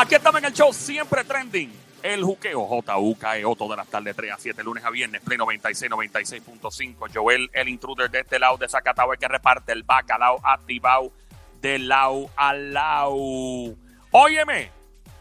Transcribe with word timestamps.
Aquí 0.00 0.14
estamos 0.14 0.38
en 0.40 0.44
el 0.44 0.52
show, 0.52 0.72
siempre 0.72 1.24
trending. 1.24 1.72
El 2.04 2.22
juqueo, 2.22 2.64
J-U-K-E-O, 2.64 3.56
todas 3.56 3.76
las 3.76 3.88
tardes, 3.88 4.14
3 4.14 4.32
a 4.32 4.38
7, 4.38 4.62
lunes 4.62 4.84
a 4.84 4.90
viernes, 4.90 5.20
Play 5.22 5.36
96, 5.36 5.90
96.5. 5.90 7.08
Joel, 7.12 7.50
el 7.52 7.68
intruder 7.68 8.08
de 8.08 8.20
este 8.20 8.38
lado 8.38 8.56
de 8.58 8.68
Zacatau, 8.68 9.12
el 9.12 9.18
que 9.18 9.26
reparte 9.26 9.72
el 9.72 9.82
bacalao 9.82 10.38
activado 10.44 11.10
de 11.60 11.80
lado 11.80 12.30
a 12.36 12.54
lado. 12.54 13.16
Óyeme, 14.12 14.70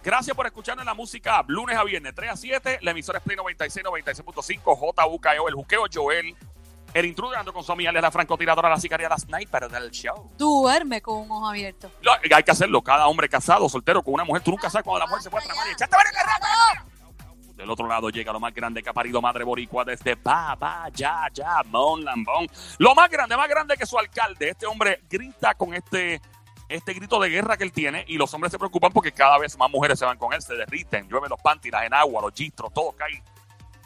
gracias 0.04 0.36
por 0.36 0.46
escucharnos 0.46 0.86
la 0.86 0.94
música 0.94 1.44
lunes 1.48 1.76
a 1.76 1.84
viernes, 1.84 2.14
3 2.14 2.30
a 2.30 2.38
7. 2.38 2.78
La 2.84 2.92
emisora 2.92 3.18
es 3.18 3.24
Play 3.24 3.36
96, 3.36 3.84
96.5. 3.84 4.78
J-U-K-E-O, 4.78 5.48
el 5.48 5.56
juqueo, 5.56 5.86
Joel, 5.92 6.36
el 6.94 7.06
intruder 7.06 7.40
ando 7.40 7.54
con 7.54 7.64
su 7.64 7.72
amiga, 7.72 7.92
la 7.92 8.12
francotiradora, 8.12 8.70
la 8.70 8.80
sicaria, 8.80 9.08
la 9.10 9.18
sniper 9.18 9.70
del 9.70 9.92
show. 9.92 10.32
Duerme 10.38 11.02
con 11.02 11.18
un 11.20 11.32
ojo 11.32 11.48
abierto. 11.48 11.92
Lo- 12.02 12.14
hay 12.14 12.44
que 12.44 12.52
hacerlo. 12.52 12.82
Cada 12.82 13.08
hombre 13.08 13.30
casado, 13.30 13.68
soltero, 13.70 14.02
con 14.04 14.14
una 14.16 14.24
mujer. 14.24 14.42
Tú 14.44 14.52
nunca 14.52 14.70
sabes 14.70 14.84
cuando 14.86 15.00
la 15.00 15.08
mujer 15.08 15.22
se 15.24 15.30
puede 15.30 15.46
tramar 15.46 15.68
y 15.68 15.72
echaste 15.72 15.96
varios 15.96 16.14
carretos. 16.14 16.48
Del 17.56 17.70
otro 17.72 17.88
lado 17.88 18.10
llega 18.12 18.32
lo 18.32 18.40
más 18.40 18.54
grande 18.54 18.84
que 18.84 18.90
ha 18.90 18.94
parido 18.94 19.20
Madre 19.20 19.44
Boricua 19.44 19.84
desde 19.84 20.14
Ba, 20.14 20.56
Ba, 20.56 20.90
Ya, 20.94 21.28
Ya, 21.34 21.64
Mon, 21.66 22.06
Lambón. 22.06 22.48
Lo 22.78 22.94
más 22.94 23.10
grande, 23.10 23.36
más 23.36 23.50
grande 23.50 23.76
que 23.76 23.86
su 23.88 23.98
alcalde. 23.98 24.50
Este 24.50 24.68
hombre 24.68 25.02
grita 25.10 25.56
con 25.56 25.74
este, 25.74 26.22
este 26.70 26.94
grito 26.94 27.20
de 27.20 27.30
guerra 27.30 27.58
que 27.58 27.64
él 27.64 27.72
tiene 27.72 28.06
y 28.08 28.16
los 28.18 28.32
hombres 28.36 28.52
se 28.52 28.60
preocupan 28.60 28.92
porque 28.92 29.12
cada 29.12 29.40
vez 29.40 29.58
más 29.58 29.72
mujeres 29.72 29.98
se 29.98 30.06
van 30.06 30.20
con 30.20 30.34
él, 30.34 30.42
se 30.44 30.54
derriten, 30.54 31.10
llueven 31.10 31.30
los 31.32 31.42
panty, 31.42 31.72
las 31.72 31.84
enagua, 31.84 32.22
los 32.22 32.34
gistros, 32.34 32.72
todo 32.72 32.92
cae. 32.92 33.24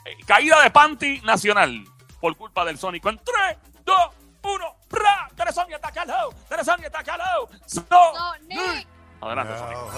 Eh, 0.04 0.16
caída 0.26 0.60
de 0.62 0.70
panty 0.70 1.20
nacional 1.22 1.82
por 2.22 2.36
culpa 2.36 2.64
del 2.64 2.78
Sónico. 2.78 3.08
En 3.10 3.18
3, 3.18 3.58
2, 3.84 3.96
1, 4.44 4.76
¡pra! 4.88 5.28
Teresonia, 5.34 5.78
tácalo. 5.80 6.32
Teresonia, 6.48 6.88
tácalo. 6.88 7.48
So, 7.66 7.84
No, 7.90 8.12
Nick. 8.48 8.86
Adelante, 9.20 9.58
Sónico. 9.58 9.90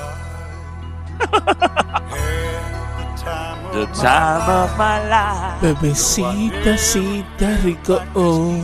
The 3.73 3.87
time 3.95 4.51
of 4.51 4.76
my 4.76 5.01
life. 5.09 5.60
Bebecita, 5.62 6.76
cita, 6.76 7.57
rico. 7.62 8.01
Oh. 8.15 8.59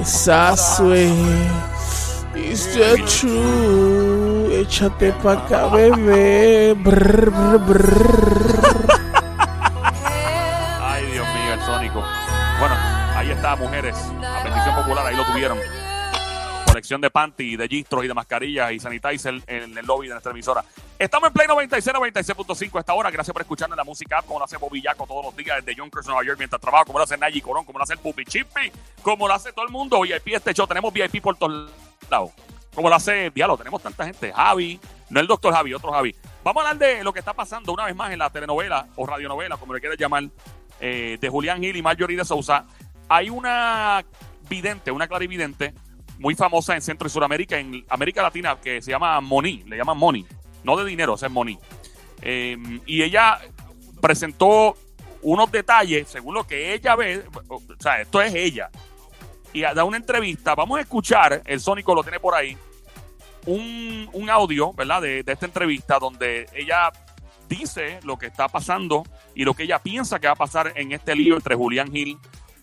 Esa 0.00 0.56
sweet. 0.56 1.50
Is 2.34 2.66
that 2.76 3.06
true? 3.06 4.50
Échate 4.52 5.12
pa' 5.22 5.34
acá, 5.34 5.68
bebé. 5.68 6.74
Brr, 6.74 7.30
brr, 7.30 7.58
brr. 7.58 8.95
Mujeres. 13.66 13.96
La 14.20 14.44
bendición 14.44 14.74
popular, 14.76 15.06
ahí 15.06 15.16
lo 15.16 15.24
tuvieron. 15.24 15.58
Colección 16.66 17.00
de 17.00 17.10
panty, 17.10 17.56
de 17.56 17.66
gistros 17.66 18.04
y 18.04 18.08
de 18.08 18.14
mascarillas 18.14 18.70
y 18.70 18.78
sanitizer 18.78 19.42
en 19.46 19.76
el 19.76 19.84
lobby 19.84 20.06
de 20.06 20.12
nuestra 20.12 20.30
emisora. 20.30 20.64
Estamos 20.98 21.28
en 21.28 21.32
Play 21.32 21.48
96, 21.48 21.96
96.5 21.96 22.76
a 22.76 22.80
esta 22.80 22.94
hora. 22.94 23.10
Gracias 23.10 23.32
por 23.32 23.42
escucharnos 23.42 23.76
la 23.76 23.82
música 23.82 24.22
como 24.22 24.38
lo 24.38 24.44
hace 24.44 24.56
Bobby 24.56 24.82
Yaco 24.82 25.06
todos 25.06 25.24
los 25.24 25.36
días 25.36 25.56
desde 25.64 25.74
Yonkers, 25.74 26.06
Nueva 26.06 26.24
York, 26.24 26.38
mientras 26.38 26.60
trabaja, 26.60 26.84
como 26.84 26.98
lo 26.98 27.04
hace 27.04 27.16
Nayi 27.16 27.40
Corón, 27.40 27.64
como 27.64 27.78
lo 27.78 27.82
hace 27.82 27.94
el 27.94 27.98
Pupi 27.98 28.24
Chippy, 28.24 28.70
como 29.02 29.26
lo 29.26 29.34
hace 29.34 29.52
todo 29.52 29.64
el 29.64 29.72
mundo. 29.72 30.00
VIP 30.02 30.28
este 30.34 30.52
show, 30.54 30.66
tenemos 30.66 30.92
VIP 30.92 31.20
por 31.20 31.36
todos 31.36 31.70
lados. 32.08 32.30
Como 32.74 32.88
lo 32.88 32.94
hace, 32.94 33.30
diálogo, 33.30 33.58
tenemos 33.58 33.82
tanta 33.82 34.04
gente. 34.04 34.32
Javi, 34.32 34.78
no 35.10 35.18
el 35.18 35.26
doctor 35.26 35.52
Javi, 35.54 35.74
otro 35.74 35.90
Javi. 35.90 36.14
Vamos 36.44 36.64
a 36.64 36.70
hablar 36.70 36.86
de 36.86 37.02
lo 37.02 37.12
que 37.12 37.20
está 37.20 37.32
pasando 37.32 37.72
una 37.72 37.86
vez 37.86 37.96
más 37.96 38.12
en 38.12 38.18
la 38.18 38.30
telenovela 38.30 38.86
o 38.96 39.06
radionovela, 39.06 39.56
como 39.56 39.72
le 39.72 39.80
quieras 39.80 39.98
llamar, 39.98 40.24
eh, 40.78 41.16
de 41.18 41.28
Julián 41.28 41.62
Gil 41.62 41.74
y 41.74 41.82
Marjorie 41.82 42.16
de 42.16 42.24
Sousa. 42.24 42.66
Hay 43.08 43.30
una 43.30 44.04
vidente, 44.48 44.90
una 44.90 45.06
clarividente, 45.06 45.74
muy 46.18 46.34
famosa 46.34 46.74
en 46.74 46.82
Centro 46.82 47.06
y 47.06 47.10
Suramérica, 47.10 47.58
en 47.58 47.84
América 47.88 48.22
Latina, 48.22 48.58
que 48.60 48.80
se 48.82 48.90
llama 48.90 49.20
Moni, 49.20 49.62
le 49.66 49.76
llaman 49.76 49.98
Moni, 49.98 50.26
no 50.64 50.76
de 50.76 50.84
dinero, 50.84 51.14
es 51.14 51.30
Moni. 51.30 51.58
Eh, 52.22 52.56
y 52.86 53.02
ella 53.02 53.38
presentó 54.00 54.76
unos 55.22 55.50
detalles, 55.50 56.08
según 56.08 56.34
lo 56.34 56.46
que 56.46 56.74
ella 56.74 56.96
ve, 56.96 57.24
o 57.48 57.60
sea, 57.78 58.00
esto 58.00 58.20
es 58.22 58.34
ella, 58.34 58.70
y 59.52 59.62
da 59.62 59.84
una 59.84 59.96
entrevista, 59.96 60.54
vamos 60.54 60.78
a 60.78 60.82
escuchar, 60.82 61.42
el 61.44 61.60
Sónico 61.60 61.94
lo 61.94 62.02
tiene 62.02 62.20
por 62.20 62.34
ahí, 62.34 62.56
un, 63.46 64.08
un 64.12 64.30
audio, 64.30 64.72
¿verdad? 64.72 65.02
De, 65.02 65.22
de 65.22 65.32
esta 65.32 65.46
entrevista 65.46 65.98
donde 65.98 66.46
ella 66.52 66.90
dice 67.48 68.00
lo 68.02 68.18
que 68.18 68.26
está 68.26 68.48
pasando 68.48 69.04
y 69.34 69.44
lo 69.44 69.54
que 69.54 69.62
ella 69.62 69.78
piensa 69.78 70.18
que 70.18 70.26
va 70.26 70.32
a 70.32 70.36
pasar 70.36 70.72
en 70.74 70.92
este 70.92 71.14
lío 71.14 71.36
entre 71.36 71.54
Julián 71.54 71.92
Gil 71.92 72.18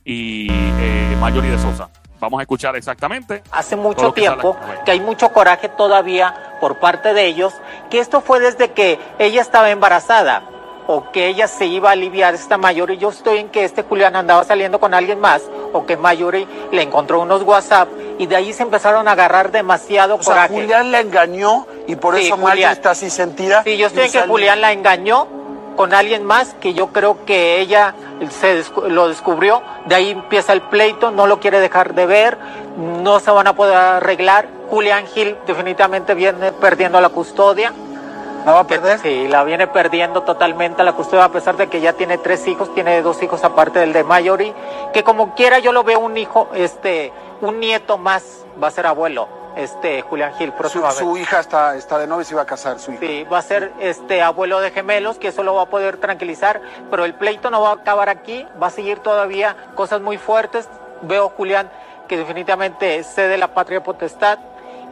y 0.06 0.48
eh, 0.52 1.16
Marjorie 1.20 1.52
de 1.52 1.60
Sosa. 1.60 1.90
Vamos 2.20 2.40
a 2.40 2.44
escuchar 2.44 2.76
exactamente. 2.78 3.44
hace 3.52 3.76
mucho 3.76 4.14
tiempo 4.14 4.56
que 4.86 4.92
hay 4.92 5.00
mucho 5.02 5.30
coraje 5.34 5.68
todavía 5.68 6.34
por 6.62 6.80
parte 6.80 7.14
de 7.14 7.26
ellos, 7.26 7.54
que 7.90 8.00
esto 8.00 8.22
fue 8.22 8.40
desde 8.40 8.72
que 8.72 8.98
ella 9.20 9.42
estaba 9.42 9.70
embarazada 9.72 10.44
o 10.88 11.12
que 11.12 11.28
ella 11.28 11.48
se 11.50 11.66
iba 11.66 11.90
a 11.90 11.94
aliviar 11.94 12.34
esta 12.34 12.58
mayor 12.58 12.92
y 12.92 12.98
yo 12.98 13.10
estoy 13.10 13.40
en 13.40 13.50
que 13.50 13.64
este 13.66 13.84
Julián 13.84 14.16
andaba 14.16 14.44
saliendo 14.46 14.80
con 14.80 14.94
alguien 14.94 15.20
más 15.20 15.42
o 15.74 15.86
que 15.86 15.98
Mayuri 15.98 16.48
le 16.72 16.82
encontró 16.82 17.20
unos 17.22 17.42
WhatsApp 17.44 17.90
y 18.20 18.26
de 18.28 18.36
ahí 18.38 18.54
se 18.54 18.64
empezaron 18.64 19.08
a 19.08 19.14
agarrar 19.14 19.52
demasiado 19.52 20.16
O 20.16 20.24
sea, 20.24 20.34
coraje. 20.36 20.54
Julián 20.54 20.92
la 20.92 21.00
engañó 21.02 21.68
y 21.88 21.96
por 21.98 22.16
Sí, 22.18 22.28
eso 22.28 22.38
Julián. 22.38 22.72
está 22.74 22.92
así 22.92 23.10
sentida. 23.10 23.64
Sí, 23.64 23.76
yo 23.78 23.88
estoy 23.88 24.06
en 24.06 24.12
que 24.14 24.22
Julián 24.22 24.62
la 24.62 24.72
engañó 24.72 25.28
con 25.76 25.94
alguien 25.94 26.24
más 26.24 26.54
que 26.56 26.74
yo 26.74 26.88
creo 26.88 27.26
que 27.26 27.60
ella 27.60 27.94
se 28.30 28.64
lo 28.88 29.08
descubrió, 29.08 29.62
de 29.86 29.96
ahí 29.96 30.10
empieza 30.12 30.54
el 30.54 30.62
pleito, 30.62 31.12
no 31.12 31.28
lo 31.28 31.40
quiere 31.40 31.60
dejar 31.60 31.94
de 31.94 32.06
ver, 32.06 32.38
no 32.78 33.20
se 33.20 33.32
van 33.32 33.48
a 33.48 33.54
poder 33.54 33.76
arreglar. 33.76 34.48
Julián 34.70 35.06
Gil 35.08 35.38
definitivamente 35.46 36.14
viene 36.14 36.52
perdiendo 36.52 37.00
la 37.02 37.10
custodia. 37.10 37.74
¿La 38.46 38.52
va 38.52 38.60
a 38.60 38.68
perder? 38.68 39.00
Sí, 39.00 39.28
la 39.30 39.46
viene 39.46 39.68
perdiendo 39.68 40.24
totalmente 40.24 40.84
la 40.84 40.94
custodia 40.94 41.24
a 41.24 41.32
pesar 41.32 41.56
de 41.56 41.68
que 41.68 41.80
ya 41.80 41.94
tiene 41.94 42.18
tres 42.18 42.46
hijos, 42.48 42.74
tiene 42.74 43.02
dos 43.02 43.24
hijos 43.24 43.44
aparte 43.46 43.80
del 43.80 43.94
de 43.94 44.04
Mayori, 44.04 44.54
que 44.92 45.04
como 45.04 45.34
quiera 45.34 45.60
yo 45.60 45.72
lo 45.72 45.84
veo 45.84 46.00
un 46.00 46.18
hijo, 46.18 46.50
este, 46.54 47.14
un 47.40 47.62
nieto 47.62 47.98
más 47.98 48.46
va 48.62 48.68
a 48.68 48.72
ser 48.72 48.86
abuelo, 48.86 49.30
este 49.56 50.02
Julián 50.02 50.34
Gil 50.36 50.50
Su, 50.50 50.56
próximamente. 50.56 51.00
su 51.00 51.18
hija 51.18 51.40
está, 51.40 51.76
está 51.76 52.00
de 52.00 52.08
novia 52.08 52.24
y 52.24 52.26
se 52.26 52.34
iba 52.34 52.42
a 52.42 52.46
casar, 52.46 52.80
su 52.80 52.92
hija. 52.92 53.00
Sí, 53.02 53.24
va 53.26 53.38
a 53.40 53.42
ser 53.42 53.72
este 53.80 54.22
abuelo 54.22 54.60
de 54.60 54.72
gemelos, 54.72 55.18
que 55.18 55.28
eso 55.30 55.44
lo 55.44 55.56
va 55.56 55.64
a 55.64 55.66
poder 55.68 55.98
tranquilizar, 55.98 56.62
pero 56.90 57.06
el 57.06 57.14
pleito 57.14 57.50
no 57.50 57.62
va 57.62 57.70
a 57.70 57.74
acabar 57.74 58.10
aquí, 58.10 58.48
va 58.62 58.68
a 58.68 58.72
seguir 58.72 59.00
todavía 59.00 59.56
cosas 59.76 60.02
muy 60.02 60.18
fuertes. 60.18 60.68
Veo 61.02 61.30
Julián 61.30 61.70
que 62.08 62.18
definitivamente 62.18 63.04
cede 63.04 63.38
la 63.38 63.54
patria 63.54 63.84
potestad 63.84 64.40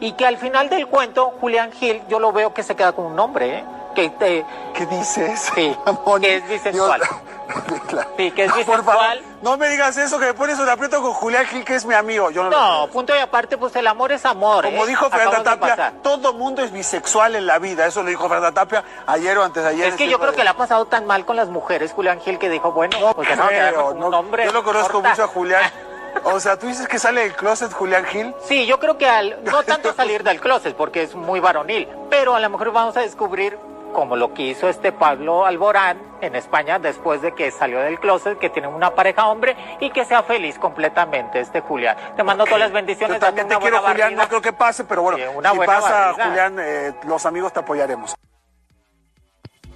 y 0.00 0.12
que 0.12 0.26
al 0.26 0.36
final 0.36 0.68
del 0.68 0.86
cuento 0.86 1.32
Julián 1.40 1.72
Gil 1.72 2.02
yo 2.08 2.18
lo 2.18 2.32
veo 2.32 2.52
que 2.54 2.62
se 2.62 2.74
queda 2.74 2.92
con 2.92 3.06
un 3.06 3.18
hombre, 3.20 3.58
¿eh? 3.58 3.64
Que 3.94 4.12
eh, 4.20 4.44
¿Qué 4.74 4.86
dices? 4.86 5.50
Sí, 5.54 5.76
Moni? 6.06 6.26
que 6.26 6.36
es 6.36 6.48
bisexual. 6.48 7.00
Dios- 7.00 7.10
Claro. 7.88 8.08
Sí, 8.16 8.30
que 8.30 8.44
es 8.44 8.50
Por 8.50 8.58
bisexual. 8.60 8.82
favor, 8.84 9.18
no 9.42 9.58
me 9.58 9.68
digas 9.68 9.94
eso, 9.98 10.18
que 10.18 10.24
me 10.26 10.32
pones 10.34 10.58
un 10.58 10.68
aprieto 10.70 11.02
con 11.02 11.12
Julián 11.12 11.44
Gil, 11.46 11.64
que 11.66 11.74
es 11.74 11.84
mi 11.84 11.92
amigo. 11.92 12.30
Yo 12.30 12.44
no, 12.44 12.50
no, 12.50 12.86
punto 12.90 13.14
y 13.14 13.18
aparte, 13.18 13.58
pues 13.58 13.76
el 13.76 13.86
amor 13.86 14.10
es 14.12 14.24
amor. 14.24 14.64
Como 14.64 14.84
¿eh? 14.84 14.86
dijo 14.86 15.10
Fernanda 15.10 15.58
Tapia, 15.58 15.92
todo 16.02 16.32
mundo 16.32 16.62
es 16.62 16.72
bisexual 16.72 17.34
en 17.36 17.46
la 17.46 17.58
vida. 17.58 17.84
Eso 17.86 18.02
lo 18.02 18.08
dijo 18.08 18.22
Fernanda 18.26 18.52
Tapia 18.52 18.84
ayer 19.06 19.36
o 19.36 19.44
antes 19.44 19.62
de 19.64 19.68
ayer. 19.68 19.88
Es 19.88 19.96
que 19.96 20.08
yo 20.08 20.18
creo 20.18 20.32
que 20.32 20.44
le 20.44 20.48
ha 20.50 20.56
pasado 20.56 20.86
tan 20.86 21.04
mal 21.06 21.26
con 21.26 21.36
las 21.36 21.48
mujeres, 21.48 21.92
Julián 21.92 22.20
Gil, 22.20 22.38
que 22.38 22.48
dijo, 22.48 22.72
bueno, 22.72 22.96
pues 23.14 23.28
déjame 23.28 23.50
quedarme 23.50 23.72
Creo, 23.76 23.94
no, 23.94 24.06
un 24.06 24.14
hombre. 24.14 24.44
yo 24.46 24.52
lo 24.52 24.64
conozco 24.64 24.92
corta. 24.94 25.10
mucho 25.10 25.24
a 25.24 25.28
Julián. 25.28 25.70
O 26.24 26.38
sea, 26.40 26.58
tú 26.58 26.66
dices 26.66 26.86
que 26.88 26.98
sale 26.98 27.22
del 27.22 27.34
closet 27.34 27.72
Julián 27.72 28.04
Gil. 28.04 28.34
Sí, 28.46 28.66
yo 28.66 28.78
creo 28.78 28.98
que 28.98 29.08
al, 29.08 29.42
no 29.44 29.62
tanto 29.62 29.94
salir 29.94 30.22
del 30.22 30.40
closet, 30.42 30.76
porque 30.76 31.02
es 31.04 31.14
muy 31.14 31.40
varonil, 31.40 31.88
pero 32.10 32.34
a 32.34 32.40
lo 32.40 32.50
mejor 32.50 32.70
vamos 32.70 32.94
a 32.98 33.00
descubrir, 33.00 33.58
como 33.92 34.16
lo 34.16 34.32
que 34.34 34.42
hizo 34.42 34.68
este 34.68 34.92
Pablo 34.92 35.44
Alborán 35.46 36.00
en 36.20 36.34
España 36.36 36.78
después 36.78 37.22
de 37.22 37.34
que 37.34 37.50
salió 37.50 37.80
del 37.80 37.98
closet, 38.00 38.38
que 38.38 38.50
tiene 38.50 38.68
una 38.68 38.94
pareja 38.94 39.26
hombre 39.28 39.56
y 39.80 39.90
que 39.90 40.04
sea 40.04 40.22
feliz 40.22 40.58
completamente 40.58 41.40
este 41.40 41.60
Julián. 41.60 41.96
Te 42.16 42.22
mando 42.22 42.44
todas 42.44 42.60
las 42.60 42.72
bendiciones. 42.72 43.16
Yo 43.16 43.20
también 43.26 43.48
te 43.48 43.56
quiero, 43.58 43.80
Julián. 43.82 44.14
No 44.14 44.28
creo 44.28 44.40
que 44.42 44.52
pase, 44.52 44.84
pero 44.84 45.02
bueno, 45.02 45.18
Sí, 45.18 45.24
una 45.36 45.52
si 45.52 45.58
pasa. 45.58 46.12
Julián, 46.14 46.56
eh, 46.60 46.94
los 47.06 47.24
amigos 47.26 47.52
te 47.52 47.60
apoyaremos. 47.60 48.14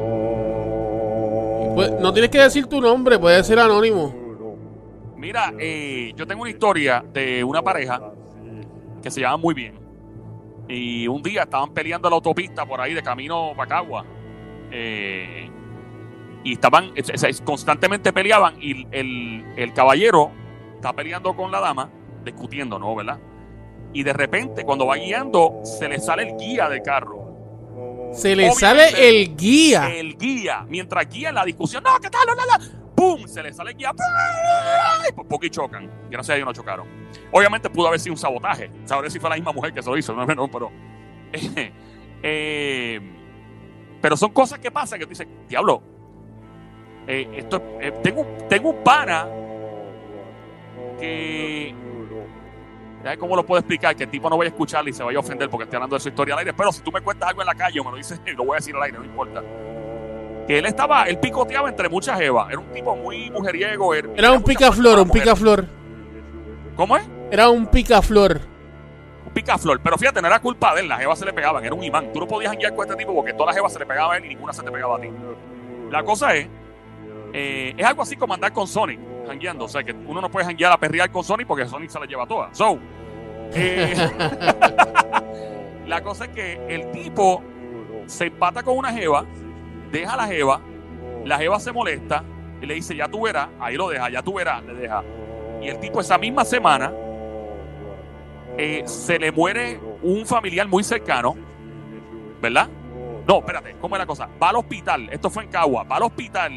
Pues, 1.76 1.92
no 2.00 2.14
tienes 2.14 2.32
que 2.32 2.40
decir 2.40 2.68
tu 2.68 2.80
nombre, 2.82 3.20
puede 3.20 3.44
ser 3.44 3.60
anónimo. 3.60 4.16
Mira, 5.16 5.54
eh, 5.60 6.14
yo 6.16 6.26
tengo 6.26 6.42
una 6.42 6.52
historia 6.52 7.04
de 7.14 7.44
una 7.44 7.62
pareja 7.62 8.02
que 9.02 9.12
se 9.12 9.22
llama 9.22 9.38
muy 9.38 9.54
bien. 9.54 9.76
Y 10.70 11.08
un 11.08 11.22
día 11.24 11.44
estaban 11.44 11.74
peleando 11.74 12.10
la 12.10 12.16
autopista 12.16 12.66
por 12.66 12.80
ahí 12.80 12.94
de 12.94 13.02
camino 13.04 13.52
para 13.58 13.68
Cagua. 13.68 14.06
Eh, 14.72 15.50
y 16.44 16.54
estaban, 16.54 16.92
es- 16.96 17.10
es- 17.24 17.42
constantemente 17.42 18.14
peleaban 18.14 18.56
y 18.62 18.88
el, 18.92 19.46
el 19.58 19.74
caballero 19.74 20.32
está 20.76 20.94
peleando 20.94 21.36
con 21.36 21.52
la 21.52 21.60
dama, 21.60 21.90
discutiendo, 22.24 22.78
¿no? 22.80 22.96
¿Verdad? 22.96 23.20
Y 23.94 24.04
de 24.04 24.14
repente, 24.14 24.64
cuando 24.64 24.86
va 24.86 24.96
guiando, 24.98 25.60
se 25.64 25.90
le 25.90 26.00
sale 26.00 26.30
el 26.30 26.38
guía 26.38 26.70
del 26.70 26.84
carro. 26.84 27.18
Se 28.14 28.36
le 28.36 28.50
Obviamente, 28.50 28.92
sale 28.92 29.10
el 29.22 29.36
guía. 29.36 29.90
El 29.94 30.18
guía, 30.18 30.66
mientras 30.70 31.10
guía 31.10 31.32
la 31.32 31.44
discusión, 31.46 31.84
no, 31.84 32.00
¿qué 32.00 32.10
tal? 32.10 32.22
No, 32.28 32.36
no. 32.36 32.79
¡Pum! 33.00 33.26
Se 33.28 33.42
le 33.42 33.54
sale 33.54 33.74
guía. 33.74 33.94
Y 35.08 35.14
por 35.14 35.26
poco 35.26 35.46
y 35.46 35.50
chocan. 35.50 35.90
Gracias 36.10 36.34
a 36.34 36.36
Dios 36.36 36.46
no 36.46 36.52
chocaron. 36.54 36.86
Obviamente 37.32 37.70
pudo 37.70 37.88
haber 37.88 38.00
sido 38.00 38.14
un 38.14 38.18
sabotaje. 38.18 38.70
Sabré 38.84 39.10
si 39.10 39.20
fue 39.20 39.30
la 39.30 39.38
misma 39.38 39.54
mujer 39.54 39.74
que 39.74 39.82
se 39.82 39.90
lo 39.90 39.98
hizo. 39.98 40.14
No, 40.14 40.26
no, 40.26 40.48
pero. 40.50 40.70
eh, 42.24 43.00
pero 44.02 44.18
son 44.18 44.32
cosas 44.32 44.60
que 44.60 44.70
pasan 44.70 45.00
que 45.00 45.06
tú 45.06 45.12
dices, 45.12 45.28
diablo. 45.48 45.82
eh, 47.08 47.30
esto, 47.38 47.62
eh, 47.80 47.94
tengo, 48.04 48.26
tengo 48.50 48.72
un 48.72 48.84
pana 48.84 49.30
que. 51.00 51.74
¿Cómo 53.18 53.38
lo 53.38 53.46
puedo 53.46 53.60
explicar? 53.60 53.96
Que 53.96 54.04
el 54.04 54.10
tipo 54.10 54.30
no 54.30 54.38
vaya 54.38 54.50
a 54.50 54.52
escucharle 54.52 54.90
y 54.90 54.94
se 54.94 55.04
vaya 55.04 55.20
a 55.20 55.22
ofender 55.22 55.50
porque 55.50 55.64
estoy 55.64 55.78
hablando 55.78 55.96
de 55.96 56.02
su 56.02 56.10
historia 56.10 56.34
al 56.34 56.40
aire. 56.40 56.54
Pero 56.54 56.74
si 56.74 56.82
tú 56.82 56.92
me 56.92 57.00
cuentas 57.00 57.30
algo 57.30 57.42
en 57.42 57.48
la 57.48 57.56
calle 57.56 57.80
o 57.80 57.84
me 57.86 57.92
lo 57.92 57.98
dices, 57.98 58.20
lo 58.36 58.44
voy 58.44 58.56
a 58.56 58.58
decir 58.58 58.76
al 58.76 58.84
aire, 58.84 58.98
no 58.98 59.06
importa. 59.06 59.42
Que 60.50 60.58
él 60.58 60.66
estaba, 60.66 61.04
él 61.04 61.20
picoteaba 61.20 61.70
entre 61.70 61.90
muchas 61.90 62.20
evas. 62.20 62.50
Era 62.50 62.58
un 62.58 62.72
tipo 62.72 62.96
muy 62.96 63.30
mujeriego. 63.30 63.94
Era, 63.94 64.10
Era 64.16 64.32
un 64.32 64.42
picaflor, 64.42 64.98
un 64.98 65.08
picaflor. 65.12 65.68
¿Cómo 66.76 66.98
es? 66.98 67.08
Era 67.30 67.50
un 67.50 67.68
picaflor. 67.68 68.42
Un 69.28 69.32
picaflor. 69.32 69.80
Pero 69.80 69.96
fíjate, 70.00 70.20
no 70.24 70.28
era 70.28 70.40
culpa 70.40 70.74
de 70.74 70.82
él. 70.82 70.90
Las 70.90 71.02
evas 71.02 71.20
se 71.20 71.26
le 71.26 71.34
pegaban. 71.34 71.64
Era 71.64 71.76
un 71.76 71.84
imán. 71.84 72.12
Tú 72.12 72.20
no 72.20 72.28
podías 72.28 72.52
janguear 72.52 72.74
con 72.74 72.84
este 72.84 72.98
tipo 72.98 73.14
porque 73.14 73.34
todas 73.34 73.50
las 73.50 73.58
evas 73.58 73.74
se 73.74 73.78
le 73.78 73.86
pegaban 73.86 74.16
a 74.16 74.18
él 74.18 74.26
y 74.26 74.30
ninguna 74.30 74.52
se 74.52 74.64
te 74.64 74.72
pegaba 74.72 74.98
a 74.98 75.00
ti. 75.00 75.10
La 75.92 76.02
cosa 76.02 76.34
es, 76.34 76.48
eh, 77.32 77.76
es 77.78 77.86
algo 77.86 78.02
así 78.02 78.16
como 78.16 78.34
andar 78.34 78.52
con 78.52 78.68
Sonic, 78.68 79.00
jangueando. 79.28 79.66
O 79.66 79.70
sea, 79.70 79.84
que 79.84 79.92
uno 79.92 80.20
no 80.20 80.32
puede 80.32 80.48
janguear 80.48 80.72
a 80.72 80.80
perrear 80.80 81.12
con 81.12 81.24
Sonic 81.24 81.46
porque 81.46 81.68
Sonic 81.68 81.92
se 81.92 82.00
la 82.00 82.08
lleva 82.08 82.26
todas. 82.26 82.58
So, 82.58 82.80
eh, 83.54 83.94
la 85.86 86.02
cosa 86.02 86.26
es 86.26 86.32
que 86.32 86.60
el 86.68 86.90
tipo 86.90 87.44
se 88.08 88.26
empata 88.26 88.64
con 88.64 88.80
una 88.80 88.92
jeva, 88.92 89.28
deja 89.92 90.16
la 90.16 90.28
jeva, 90.28 90.62
la 91.26 91.38
jeva 91.38 91.60
se 91.60 91.72
molesta 91.72 92.24
y 92.62 92.66
le 92.66 92.76
dice, 92.76 92.96
ya 92.96 93.08
tú 93.08 93.22
verás, 93.22 93.50
ahí 93.60 93.76
lo 93.76 93.90
deja, 93.90 94.10
ya 94.10 94.22
tú 94.22 94.34
verás, 94.34 94.64
le 94.64 94.74
deja. 94.74 95.04
Y 95.62 95.68
el 95.68 95.80
tipo 95.80 96.00
esa 96.00 96.18
misma 96.18 96.46
semana 96.46 96.92
eh, 98.58 98.84
se 98.86 99.20
le 99.20 99.32
muere 99.32 99.80
un 100.02 100.26
familiar 100.26 100.68
muy 100.68 100.84
cercano, 100.84 101.36
¿verdad? 102.42 102.70
No, 103.28 103.40
espérate, 103.40 103.76
¿cómo 103.80 103.96
es 103.96 104.00
la 104.00 104.06
cosa? 104.06 104.30
Va 104.42 104.50
al 104.50 104.58
hospital, 104.58 105.10
esto 105.12 105.30
fue 105.30 105.44
en 105.44 105.50
Cagua, 105.50 105.84
va 105.84 105.98
al 105.98 106.04
hospital, 106.04 106.52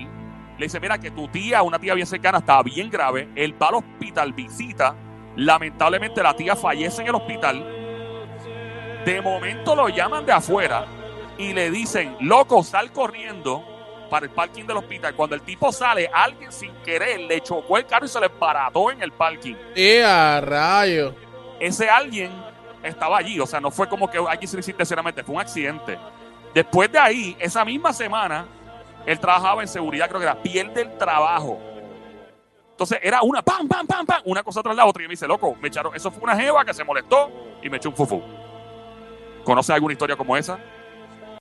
le 0.58 0.66
dice, 0.66 0.80
mira 0.80 0.98
que 0.98 1.10
tu 1.10 1.28
tía, 1.28 1.62
una 1.62 1.78
tía 1.78 1.94
bien 1.94 2.06
cercana, 2.06 2.38
estaba 2.38 2.62
bien 2.62 2.88
grave, 2.88 3.28
él 3.34 3.54
va 3.60 3.68
al 3.68 3.74
hospital, 3.76 4.32
visita, 4.32 4.94
lamentablemente 5.36 6.22
la 6.22 6.34
tía 6.34 6.56
fallece 6.56 7.02
en 7.02 7.08
el 7.08 7.14
hospital, 7.14 7.64
de 9.04 9.20
momento 9.20 9.74
lo 9.74 9.88
llaman 9.88 10.24
de 10.24 10.32
afuera 10.32 11.01
y 11.42 11.52
le 11.52 11.70
dicen, 11.70 12.16
loco, 12.20 12.62
sal 12.62 12.92
corriendo 12.92 13.64
para 14.08 14.26
el 14.26 14.32
parking 14.32 14.64
del 14.64 14.76
hospital. 14.76 15.14
Cuando 15.16 15.34
el 15.34 15.42
tipo 15.42 15.72
sale, 15.72 16.08
alguien 16.12 16.52
sin 16.52 16.72
querer 16.84 17.20
le 17.20 17.40
chocó 17.40 17.78
el 17.78 17.86
carro 17.86 18.06
y 18.06 18.08
se 18.08 18.20
le 18.20 18.30
parató 18.30 18.90
en 18.90 19.02
el 19.02 19.10
parking. 19.10 19.54
¡Eh, 19.74 20.04
a 20.04 20.40
rayo! 20.40 21.14
Ese 21.58 21.90
alguien 21.90 22.30
estaba 22.82 23.18
allí, 23.18 23.40
o 23.40 23.46
sea, 23.46 23.60
no 23.60 23.70
fue 23.70 23.88
como 23.88 24.08
que 24.08 24.18
alguien 24.18 24.48
se 24.48 24.58
hiciste 24.58 24.84
sinceramente, 24.84 25.24
fue 25.24 25.34
un 25.34 25.40
accidente. 25.40 25.98
Después 26.54 26.90
de 26.92 26.98
ahí, 26.98 27.36
esa 27.40 27.64
misma 27.64 27.92
semana, 27.92 28.46
él 29.04 29.18
trabajaba 29.18 29.62
en 29.62 29.68
seguridad, 29.68 30.08
creo 30.08 30.20
que 30.20 30.26
era, 30.26 30.40
pierde 30.40 30.82
el 30.82 30.96
trabajo. 30.96 31.58
Entonces 32.70 32.98
era 33.02 33.22
una 33.22 33.42
pam, 33.42 33.66
pam, 33.66 33.86
pam, 33.86 34.06
pam, 34.06 34.22
una 34.24 34.42
cosa 34.42 34.62
tras 34.62 34.76
la 34.76 34.86
otra. 34.86 35.02
Y 35.02 35.06
me 35.06 35.12
dice, 35.12 35.26
loco, 35.26 35.56
me 35.60 35.68
echaron, 35.68 35.94
eso 35.94 36.10
fue 36.10 36.22
una 36.22 36.36
jeva 36.36 36.64
que 36.64 36.74
se 36.74 36.84
molestó 36.84 37.30
y 37.62 37.68
me 37.68 37.78
echó 37.78 37.88
un 37.88 37.96
fufu. 37.96 38.22
¿Conoces 39.44 39.70
alguna 39.74 39.92
historia 39.92 40.16
como 40.16 40.36
esa? 40.36 40.58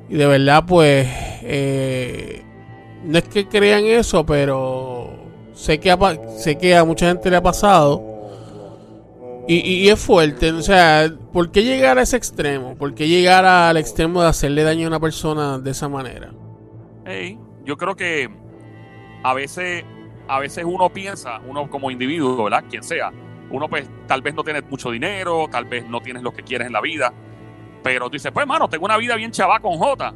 Y 0.09 0.15
de 0.15 0.27
verdad, 0.27 0.65
pues. 0.67 1.09
eh, 1.43 2.43
no 3.05 3.19
es 3.19 3.25
que 3.29 3.49
crean 3.49 3.85
eso, 3.85 4.27
pero. 4.27 5.09
Sé 5.55 5.79
que, 5.79 5.97
sé 6.37 6.57
que 6.59 6.75
a 6.77 6.85
mucha 6.85 7.09
gente 7.09 7.31
le 7.31 7.37
ha 7.37 7.43
pasado. 7.43 8.03
Y, 9.53 9.69
y- 9.69 9.89
es 9.89 9.99
fuerte. 9.99 10.53
O 10.53 10.63
sea, 10.63 11.11
¿por 11.33 11.51
qué 11.51 11.65
llegar 11.65 11.99
a 11.99 12.03
ese 12.03 12.17
extremo? 12.17 12.77
¿Por 12.77 12.95
qué 12.95 13.09
llegar 13.09 13.45
al 13.45 13.77
extremo 13.77 14.23
de 14.23 14.29
hacerle 14.29 14.63
daño 14.63 14.85
a 14.87 14.89
una 14.91 15.01
persona 15.01 15.59
de 15.59 15.73
esa 15.73 15.89
manera? 15.89 16.31
Ey, 17.05 17.37
yo 17.65 17.77
creo 17.77 17.97
que 17.97 18.31
a 19.25 19.35
veces, 19.35 19.85
a 20.29 20.39
veces 20.39 20.65
uno 20.65 20.91
piensa, 20.91 21.41
uno 21.49 21.69
como 21.69 21.91
individuo, 21.91 22.45
¿verdad? 22.45 22.65
Quien 22.71 22.85
sea, 22.85 23.11
uno 23.51 23.69
pues 23.69 23.91
tal 24.07 24.23
vez 24.23 24.37
no 24.37 24.45
tiene 24.45 24.63
mucho 24.63 24.93
dinero, 24.93 25.49
tal 25.51 25.65
vez 25.65 25.85
no 25.85 26.01
tienes 26.01 26.23
lo 26.23 26.33
que 26.33 26.45
quieres 26.45 26.69
en 26.69 26.73
la 26.73 26.81
vida, 26.81 27.13
pero 27.83 28.07
tú 28.07 28.13
dices, 28.13 28.31
pues 28.31 28.47
mano, 28.47 28.69
tengo 28.69 28.85
una 28.85 28.97
vida 28.99 29.17
bien 29.17 29.33
chava 29.33 29.59
con 29.59 29.77
J, 29.79 30.15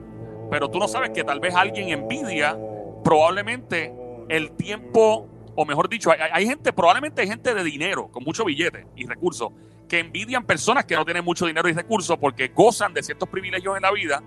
pero 0.49 0.69
tú 0.71 0.79
no 0.79 0.87
sabes 0.87 1.11
que 1.11 1.25
tal 1.25 1.41
vez 1.41 1.57
alguien 1.57 1.89
envidia 1.89 2.57
probablemente 3.03 3.93
el 4.29 4.53
tiempo, 4.53 5.27
o 5.57 5.65
mejor 5.65 5.89
dicho, 5.89 6.11
hay, 6.11 6.19
hay 6.33 6.47
gente, 6.47 6.73
probablemente 6.73 7.23
hay 7.23 7.29
gente 7.29 7.55
de 7.55 7.65
dinero, 7.65 8.09
con 8.09 8.25
mucho 8.25 8.45
billete 8.45 8.87
y 8.97 9.07
recursos, 9.07 9.51
que 9.89 9.99
envidian 9.99 10.45
personas 10.45 10.85
que 10.85 10.97
no 10.97 11.05
tienen 11.05 11.25
mucho 11.25 11.47
dinero 11.47 11.69
y 11.69 11.73
recursos 11.73 12.17
porque 12.19 12.49
gozan 12.49 12.95
de 12.95 13.03
ciertos 13.03 13.29
privilegios 13.29 13.77
en 13.77 13.83
la 13.83 13.93
vida, 13.93 14.23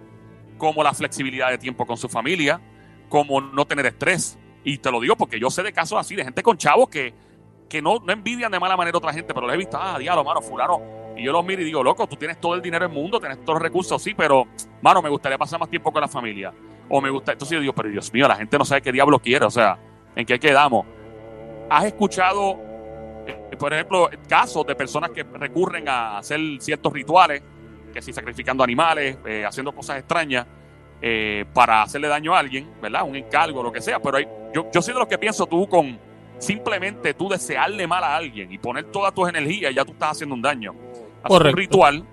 como 0.58 0.84
la 0.84 0.94
flexibilidad 0.94 1.50
de 1.50 1.58
tiempo 1.58 1.86
con 1.86 1.98
su 1.98 2.10
familia, 2.10 2.62
como 3.10 3.42
no 3.42 3.66
tener 3.66 3.86
estrés. 3.86 4.38
Y 4.64 4.78
te 4.80 4.92
lo 4.92 5.00
digo 5.00 5.16
porque 5.16 5.40
yo 5.40 5.50
sé 5.50 5.64
de 5.64 5.74
casos 5.74 5.98
así, 6.00 6.16
de 6.16 6.24
gente 6.24 6.44
con 6.44 6.58
chavos 6.58 6.90
que, 6.90 7.14
que 7.70 7.82
no, 7.82 8.00
no 8.00 8.12
envidian 8.12 8.52
de 8.52 8.60
mala 8.60 8.76
manera 8.76 8.98
otra 8.98 9.14
gente, 9.14 9.34
pero 9.34 9.48
les 9.48 9.56
he 9.56 9.58
visto, 9.58 9.78
ah, 9.80 9.98
diablo, 9.98 10.24
mano, 10.24 10.42
fulano. 10.42 10.82
Y 11.16 11.24
yo 11.24 11.32
los 11.32 11.44
miro 11.44 11.62
y 11.62 11.66
digo, 11.66 11.84
loco, 11.84 12.08
tú 12.08 12.16
tienes 12.16 12.40
todo 12.40 12.54
el 12.54 12.62
dinero 12.62 12.88
del 12.88 12.94
mundo, 12.94 13.20
tienes 13.20 13.40
todos 13.40 13.56
los 13.56 13.62
recursos, 13.62 14.02
sí, 14.02 14.14
pero, 14.14 14.46
mano, 14.82 15.02
me 15.02 15.10
gustaría 15.10 15.38
pasar 15.38 15.60
más 15.60 15.70
tiempo 15.70 15.92
con 15.92 16.02
la 16.02 16.08
familia. 16.08 16.54
o 16.90 17.02
me 17.02 17.10
gusta. 17.10 17.34
Entonces 17.34 17.56
yo 17.56 17.62
digo, 17.62 17.74
pero 17.74 17.90
Dios 17.90 18.14
mío, 18.14 18.28
la 18.28 18.36
gente 18.36 18.58
no 18.58 18.64
sabe 18.64 18.82
qué 18.82 18.92
diablo 18.92 19.20
quiere, 19.20 19.46
o 19.46 19.50
sea, 19.50 19.78
¿en 20.16 20.26
qué 20.26 20.40
quedamos? 20.40 20.86
¿Has 21.70 21.86
escuchado, 21.86 22.58
eh, 23.28 23.56
por 23.58 23.74
ejemplo, 23.74 24.10
casos 24.28 24.66
de 24.66 24.76
personas 24.76 25.10
que 25.12 25.24
recurren 25.24 25.88
a 25.90 26.20
hacer 26.20 26.40
ciertos 26.60 26.94
rituales, 26.94 27.42
que 27.94 28.02
si 28.02 28.14
sacrificando 28.14 28.64
animales, 28.64 29.18
eh, 29.26 29.46
haciendo 29.46 29.74
cosas 29.74 30.00
extrañas, 30.00 30.46
eh, 31.02 31.46
para 31.54 31.84
hacerle 31.84 32.08
daño 32.08 32.34
a 32.34 32.40
alguien, 32.40 32.72
¿verdad? 32.82 33.04
Un 33.04 33.16
encargo, 33.16 33.62
lo 33.62 33.72
que 33.72 33.82
sea, 33.82 34.00
pero 34.00 34.18
hay, 34.18 34.28
yo, 34.54 34.68
yo 34.74 34.82
soy 34.82 34.94
de 34.94 35.00
los 35.00 35.08
que 35.08 35.18
pienso 35.18 35.46
tú 35.46 35.68
con 35.68 36.00
simplemente 36.40 37.14
tú 37.14 37.30
desearle 37.30 37.86
mal 37.86 38.04
a 38.04 38.16
alguien 38.16 38.52
y 38.52 38.58
poner 38.58 38.86
todas 38.86 39.14
tus 39.14 39.28
energías, 39.28 39.74
ya 39.74 39.84
tú 39.84 39.92
estás 39.92 40.12
haciendo 40.12 40.36
un 40.36 40.42
daño. 40.42 40.74
Correcto. 41.24 41.50
un 41.50 41.58
ritual, 41.58 42.06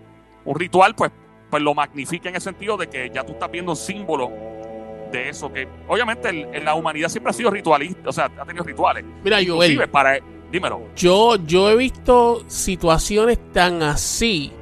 un 0.44 0.58
ritual, 0.58 0.94
pues, 0.94 1.12
pues 1.48 1.62
lo 1.62 1.74
magnifica 1.74 2.28
en 2.28 2.34
el 2.34 2.40
sentido 2.40 2.76
de 2.76 2.88
que 2.88 3.10
ya 3.14 3.24
tú 3.24 3.32
estás 3.32 3.50
viendo 3.50 3.72
un 3.72 3.76
símbolo 3.76 4.32
de 5.18 5.28
eso 5.30 5.52
que, 5.52 5.66
obviamente, 5.88 6.28
el- 6.28 6.48
en 6.52 6.64
la 6.64 6.74
humanidad 6.74 7.08
siempre 7.08 7.30
ha 7.30 7.32
sido 7.32 7.50
ritualista, 7.50 8.08
o 8.08 8.12
sea, 8.12 8.26
ha 8.38 8.44
tenido 8.44 8.64
rituales. 8.64 9.04
Mira, 9.24 9.40
Inclusive 9.40 9.76
Joel, 9.76 9.88
para, 9.90 10.18
dímelo, 10.52 10.82
yo, 10.96 11.36
yo 11.46 11.70
he 11.70 11.76
visto 11.76 12.44
situaciones 12.48 13.38
tan 13.52 13.82
así 13.82 14.52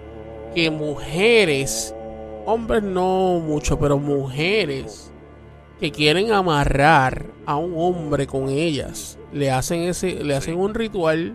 que 0.55 0.71
mujeres, 0.71 1.95
hombres 2.47 2.83
no 2.83 3.41
mucho, 3.41 3.79
pero 3.79 3.99
mujeres 3.99 5.13
que 5.81 5.91
quieren 5.91 6.31
amarrar 6.33 7.27
a 7.47 7.57
un 7.57 7.75
hombre 7.77 8.27
con 8.27 8.49
ellas, 8.49 9.19
le 9.33 9.51
hacen 9.51 9.83
ese, 9.83 10.23
le 10.23 10.35
hacen 10.37 10.57
un 10.59 10.75
ritual 10.75 11.35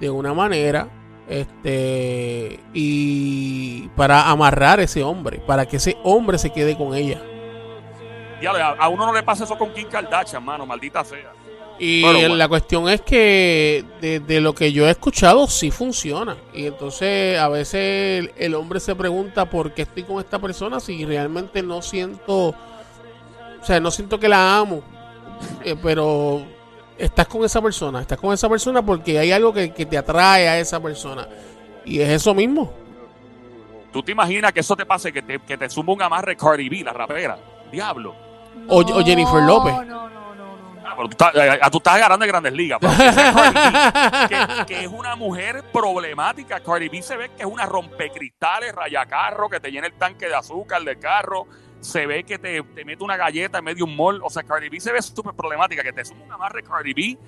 de 0.00 0.10
una 0.10 0.34
manera, 0.34 0.88
este, 1.28 2.60
y 2.74 3.88
para 3.96 4.28
amarrar 4.30 4.80
a 4.80 4.82
ese 4.82 5.02
hombre, 5.02 5.40
para 5.46 5.66
que 5.66 5.76
ese 5.78 5.96
hombre 6.04 6.38
se 6.38 6.50
quede 6.50 6.76
con 6.76 6.94
ella. 6.94 7.20
A, 8.46 8.68
a 8.78 8.88
uno 8.88 9.06
no 9.06 9.12
le 9.12 9.22
pasa 9.22 9.44
eso 9.44 9.56
con 9.56 9.72
Kim 9.72 9.88
Kardashian, 9.88 10.44
mano, 10.44 10.66
maldita 10.66 11.04
sea. 11.04 11.32
Y 11.78 12.02
Bueno, 12.02 12.18
bueno. 12.20 12.36
la 12.36 12.48
cuestión 12.48 12.88
es 12.88 13.00
que 13.00 13.84
de, 14.00 14.20
de 14.20 14.40
lo 14.40 14.54
que 14.54 14.72
yo 14.72 14.86
he 14.86 14.90
escuchado 14.90 15.46
sí 15.48 15.70
funciona. 15.70 16.36
Y 16.52 16.66
entonces 16.66 17.38
a 17.38 17.48
veces 17.48 17.74
el, 18.20 18.32
el 18.36 18.54
hombre 18.54 18.78
se 18.78 18.94
pregunta 18.94 19.46
por 19.46 19.72
qué 19.72 19.82
estoy 19.82 20.04
con 20.04 20.20
esta 20.20 20.38
persona 20.38 20.80
si 20.80 21.04
realmente 21.04 21.62
no 21.62 21.82
siento, 21.82 22.48
o 22.48 23.64
sea, 23.64 23.80
no 23.80 23.90
siento 23.90 24.20
que 24.20 24.28
la 24.28 24.58
amo. 24.58 24.82
Eh, 25.64 25.74
pero 25.82 26.44
estás 26.98 27.26
con 27.26 27.44
esa 27.44 27.60
persona, 27.60 28.00
estás 28.02 28.18
con 28.18 28.32
esa 28.32 28.48
persona 28.48 28.84
porque 28.84 29.18
hay 29.18 29.32
algo 29.32 29.52
que, 29.52 29.72
que 29.72 29.86
te 29.86 29.98
atrae 29.98 30.48
a 30.48 30.58
esa 30.60 30.80
persona. 30.80 31.26
Y 31.84 32.00
es 32.00 32.10
eso 32.10 32.32
mismo. 32.34 32.72
¿Tú 33.92 34.02
te 34.02 34.12
imaginas 34.12 34.52
que 34.52 34.60
eso 34.60 34.76
te 34.76 34.86
pase, 34.86 35.12
que 35.12 35.20
te, 35.22 35.38
que 35.40 35.58
te 35.58 35.68
suma 35.68 35.92
un 35.94 36.02
amarre 36.02 36.36
Cardi 36.36 36.68
B, 36.68 36.82
la 36.84 36.92
rapera? 36.92 37.38
Diablo. 37.72 38.14
O- 38.68 38.80
o 38.80 39.04
Jennifer 39.04 39.42
López. 39.42 39.72
No, 39.74 39.82
no, 39.84 40.08
no, 40.08 40.34
no. 40.34 40.56
no. 40.56 40.80
Ah, 40.86 40.94
pero 40.96 41.08
tú, 41.08 41.12
estás, 41.12 41.34
eh, 41.34 41.60
tú 41.70 41.78
estás 41.78 41.94
agarrando 41.94 42.24
de 42.24 42.28
grandes 42.32 42.52
ligas. 42.52 42.78
pero 42.80 42.92
que 42.92 43.12
sea 43.12 43.32
Cardi 43.32 43.58
B, 43.58 44.28
que, 44.28 44.66
que 44.66 44.80
es 44.84 44.88
una 44.88 45.16
mujer 45.16 45.64
problemática. 45.72 46.60
Cardi 46.60 46.88
B 46.88 47.02
se 47.02 47.16
ve 47.16 47.30
que 47.30 47.42
es 47.42 47.48
una 47.48 47.66
rompecristales, 47.66 48.74
rayacarro, 48.74 49.48
que 49.48 49.60
te 49.60 49.70
llena 49.70 49.86
el 49.86 49.94
tanque 49.94 50.26
de 50.28 50.34
azúcar 50.34 50.82
del 50.82 50.98
carro. 50.98 51.46
Se 51.80 52.06
ve 52.06 52.22
que 52.24 52.38
te, 52.38 52.62
te 52.62 52.84
mete 52.84 53.02
una 53.02 53.16
galleta 53.16 53.58
en 53.58 53.64
medio 53.64 53.84
de 53.86 53.90
un 53.90 53.96
mall. 53.96 54.20
O 54.22 54.30
sea, 54.30 54.42
Cardi 54.42 54.68
B 54.68 54.78
se 54.80 54.92
ve 54.92 55.02
súper 55.02 55.34
problemática. 55.34 55.82
Que 55.82 55.92
te 55.92 56.04
suma 56.04 56.24
un 56.24 56.32
amarre 56.32 56.62
Cardi 56.62 56.92
B 56.94 57.18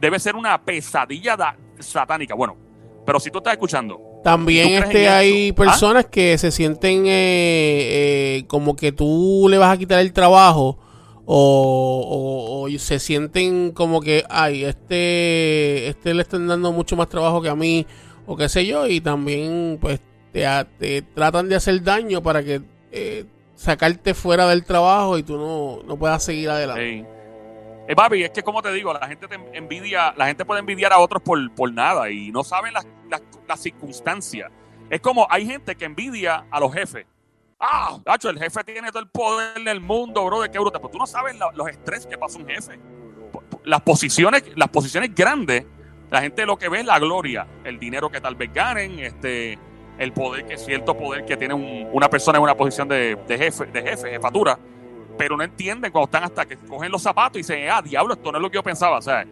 debe 0.00 0.18
ser 0.18 0.36
una 0.36 0.60
pesadilla 0.60 1.36
da- 1.36 1.56
satánica. 1.78 2.34
Bueno, 2.34 2.56
pero 3.06 3.18
si 3.20 3.30
tú 3.30 3.38
estás 3.38 3.54
escuchando, 3.54 3.98
También 4.24 4.64
¿Tú 4.66 4.72
crees 4.72 4.84
este 4.86 5.08
hay 5.08 5.46
eso? 5.48 5.54
personas 5.54 6.06
que 6.06 6.36
se 6.38 6.50
sienten 6.50 7.06
eh, 7.06 8.38
eh, 8.38 8.44
como 8.48 8.74
que 8.74 8.90
tú 8.90 9.46
le 9.48 9.58
vas 9.58 9.72
a 9.72 9.76
quitar 9.76 10.00
el 10.00 10.12
trabajo 10.12 10.78
o, 11.26 12.64
o- 12.66 12.74
o 12.74 12.78
se 12.78 12.98
sienten 12.98 13.70
como 13.72 14.00
que 14.00 14.24
ay 14.28 14.64
este 14.64 15.88
este 15.88 16.12
le 16.14 16.22
están 16.22 16.46
dando 16.48 16.72
mucho 16.72 16.96
más 16.96 17.08
trabajo 17.08 17.40
que 17.42 17.48
a 17.48 17.54
mí 17.54 17.86
o 18.26 18.36
qué 18.36 18.48
sé 18.48 18.66
yo 18.66 18.86
y 18.86 19.00
también 19.00 19.78
pues 19.80 20.00
te, 20.32 20.44
te 20.78 21.02
tratan 21.02 21.48
de 21.48 21.56
hacer 21.56 21.82
daño 21.82 22.22
para 22.22 22.42
que 22.42 22.62
eh, 22.92 23.24
sacarte 23.54 24.14
fuera 24.14 24.48
del 24.48 24.64
trabajo 24.64 25.16
y 25.18 25.22
tú 25.22 25.36
no, 25.36 25.82
no 25.86 25.96
puedas 25.96 26.24
seguir 26.24 26.50
adelante. 26.50 26.82
Ey. 26.82 27.06
Eh, 27.86 27.94
papi, 27.94 28.22
es 28.22 28.30
que 28.30 28.42
como 28.42 28.62
te 28.62 28.72
digo, 28.72 28.92
la 28.94 29.06
gente 29.06 29.28
te 29.28 29.36
envidia, 29.52 30.14
la 30.16 30.26
gente 30.26 30.44
puede 30.46 30.60
envidiar 30.60 30.92
a 30.94 30.98
otros 30.98 31.22
por, 31.22 31.54
por 31.54 31.70
nada 31.72 32.10
y 32.10 32.30
no 32.32 32.42
saben 32.42 32.72
las, 32.72 32.86
las, 33.18 33.22
las 33.48 33.60
circunstancias. 33.60 34.50
Es 34.90 35.00
como 35.00 35.26
hay 35.30 35.46
gente 35.46 35.74
que 35.76 35.84
envidia 35.84 36.46
a 36.50 36.60
los 36.60 36.72
jefes. 36.72 37.06
Ah, 37.58 37.98
Nacho, 38.04 38.28
el 38.30 38.38
jefe 38.38 38.62
tiene 38.64 38.88
todo 38.90 39.02
el 39.02 39.08
poder 39.08 39.62
del 39.62 39.80
mundo, 39.80 40.24
bro, 40.24 40.42
de 40.42 40.50
qué 40.50 40.58
bruto. 40.58 40.78
Pero 40.78 40.90
tú 40.90 40.98
no 40.98 41.06
sabes 41.06 41.36
los 41.54 41.68
estrés 41.68 42.06
que 42.06 42.18
pasa 42.18 42.38
un 42.38 42.46
jefe. 42.46 42.78
Las 43.64 43.80
posiciones, 43.80 44.44
las 44.56 44.68
posiciones 44.68 45.14
grandes, 45.14 45.64
la 46.10 46.20
gente 46.20 46.44
lo 46.44 46.56
que 46.58 46.68
ve 46.68 46.80
es 46.80 46.86
la 46.86 46.98
gloria, 46.98 47.46
el 47.64 47.78
dinero 47.78 48.10
que 48.10 48.20
tal 48.20 48.34
vez 48.34 48.52
ganen, 48.52 48.98
este, 48.98 49.58
el 49.98 50.12
poder 50.12 50.44
que 50.46 50.58
cierto 50.58 50.96
poder 50.96 51.24
que 51.24 51.36
tiene 51.36 51.54
un- 51.54 51.88
una 51.92 52.10
persona 52.10 52.36
en 52.38 52.44
una 52.44 52.54
posición 52.54 52.88
de, 52.88 53.16
jefe, 53.28 53.66
de 53.66 53.82
jefe, 53.82 54.10
jefatura 54.10 54.58
pero 55.16 55.36
no 55.36 55.44
entienden 55.44 55.92
cuando 55.92 56.06
están 56.06 56.24
hasta 56.24 56.44
que 56.44 56.56
cogen 56.56 56.90
los 56.90 57.00
zapatos 57.00 57.36
y 57.36 57.42
dicen, 57.42 57.68
ah, 57.70 57.80
diablo, 57.80 58.14
esto 58.14 58.32
no 58.32 58.38
es 58.38 58.42
lo 58.42 58.50
que 58.50 58.56
yo 58.56 58.64
pensaba, 58.64 59.00
¿sabes? 59.00 59.28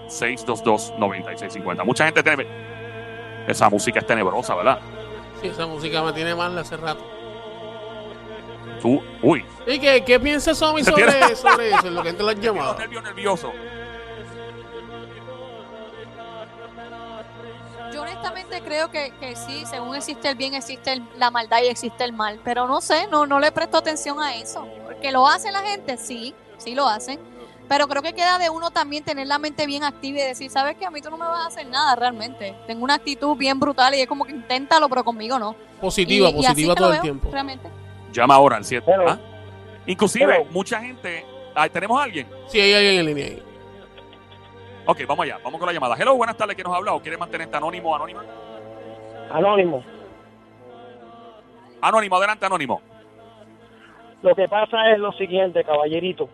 787-622-9650. 0.08 1.84
Mucha 1.84 2.04
gente 2.06 2.22
tiene... 2.22 2.46
Esa 3.46 3.70
música 3.70 3.98
es 4.00 4.06
tenebrosa, 4.06 4.54
¿verdad? 4.54 4.78
Sí, 5.40 5.48
esa 5.48 5.66
música 5.66 6.02
me 6.02 6.12
tiene 6.12 6.34
mal 6.34 6.56
hace 6.58 6.76
rato. 6.76 7.02
Tú, 8.82 9.02
uy, 9.22 9.44
¿Y 9.66 9.78
qué, 9.80 10.04
qué 10.04 10.20
piensa 10.20 10.54
Somi 10.54 10.84
sobre, 10.84 11.08
eso? 11.32 11.48
En 11.60 11.94
lo 11.94 12.02
que 12.02 12.12
te 12.12 12.22
lo 12.22 12.28
nervio, 12.28 12.52
llamado. 12.54 12.78
nervio, 12.78 13.00
nervioso. 13.02 13.52
Yo 17.92 18.02
honestamente 18.02 18.60
creo 18.62 18.90
que, 18.90 19.12
que 19.18 19.34
sí, 19.34 19.64
según 19.66 19.96
existe 19.96 20.28
el 20.28 20.36
bien, 20.36 20.54
existe 20.54 20.92
el- 20.92 21.02
la 21.16 21.30
maldad 21.30 21.62
y 21.62 21.68
existe 21.68 22.04
el 22.04 22.12
mal. 22.12 22.38
Pero 22.44 22.66
no 22.68 22.80
sé, 22.80 23.06
no, 23.08 23.26
no 23.26 23.40
le 23.40 23.50
presto 23.50 23.78
atención 23.78 24.20
a 24.20 24.34
eso. 24.36 24.68
Que 25.00 25.10
lo 25.10 25.26
hace 25.26 25.50
la 25.50 25.60
gente, 25.62 25.96
sí, 25.96 26.34
sí 26.58 26.74
lo 26.74 26.86
hacen. 26.86 27.18
Pero 27.68 27.86
creo 27.86 28.02
que 28.02 28.14
queda 28.14 28.38
de 28.38 28.48
uno 28.48 28.70
también 28.70 29.04
tener 29.04 29.26
la 29.26 29.38
mente 29.38 29.66
bien 29.66 29.84
activa 29.84 30.18
y 30.20 30.22
decir, 30.22 30.50
¿sabes 30.50 30.76
qué? 30.76 30.86
A 30.86 30.90
mí 30.90 31.02
tú 31.02 31.10
no 31.10 31.18
me 31.18 31.26
vas 31.26 31.44
a 31.44 31.46
hacer 31.48 31.66
nada 31.66 31.94
realmente. 31.96 32.54
Tengo 32.66 32.82
una 32.84 32.94
actitud 32.94 33.36
bien 33.36 33.60
brutal 33.60 33.94
y 33.94 34.00
es 34.00 34.06
como 34.06 34.24
que 34.24 34.32
inténtalo, 34.32 34.88
pero 34.88 35.04
conmigo 35.04 35.38
no. 35.38 35.54
Positiva, 35.80 36.30
Y- 36.30 36.34
positiva 36.34 36.74
que 36.74 36.80
todo 36.80 36.92
el 36.94 37.00
tiempo. 37.00 37.28
Realmente. 37.30 37.68
Llama 38.12 38.34
ahora 38.34 38.56
al 38.56 38.64
7. 38.64 38.90
Hello. 38.90 39.04
¿Ah? 39.10 39.18
Inclusive, 39.86 40.34
Hello. 40.36 40.44
mucha 40.50 40.80
gente... 40.80 41.24
¿Tenemos 41.72 42.00
a 42.00 42.04
alguien? 42.04 42.26
Sí, 42.46 42.60
hay 42.60 42.72
alguien 42.72 43.00
en 43.00 43.06
línea 43.06 43.26
ahí. 43.26 43.42
Ok, 44.86 45.00
vamos 45.06 45.24
allá, 45.24 45.38
vamos 45.42 45.58
con 45.58 45.66
la 45.66 45.72
llamada. 45.72 45.96
Hello, 45.98 46.14
buenas 46.16 46.36
tardes, 46.36 46.54
¿quién 46.54 46.64
nos 46.66 46.74
habla? 46.76 46.94
¿O 46.94 47.00
quiere 47.02 47.18
mantenerte 47.18 47.56
anónimo 47.56 47.90
o 47.90 47.96
anónima? 47.96 48.24
Anónimo. 49.30 49.82
Anónimo, 51.80 52.16
adelante, 52.16 52.46
anónimo. 52.46 52.80
Lo 54.22 54.34
que 54.34 54.48
pasa 54.48 54.90
es 54.92 54.98
lo 54.98 55.12
siguiente, 55.12 55.62
caballerito. 55.64 56.28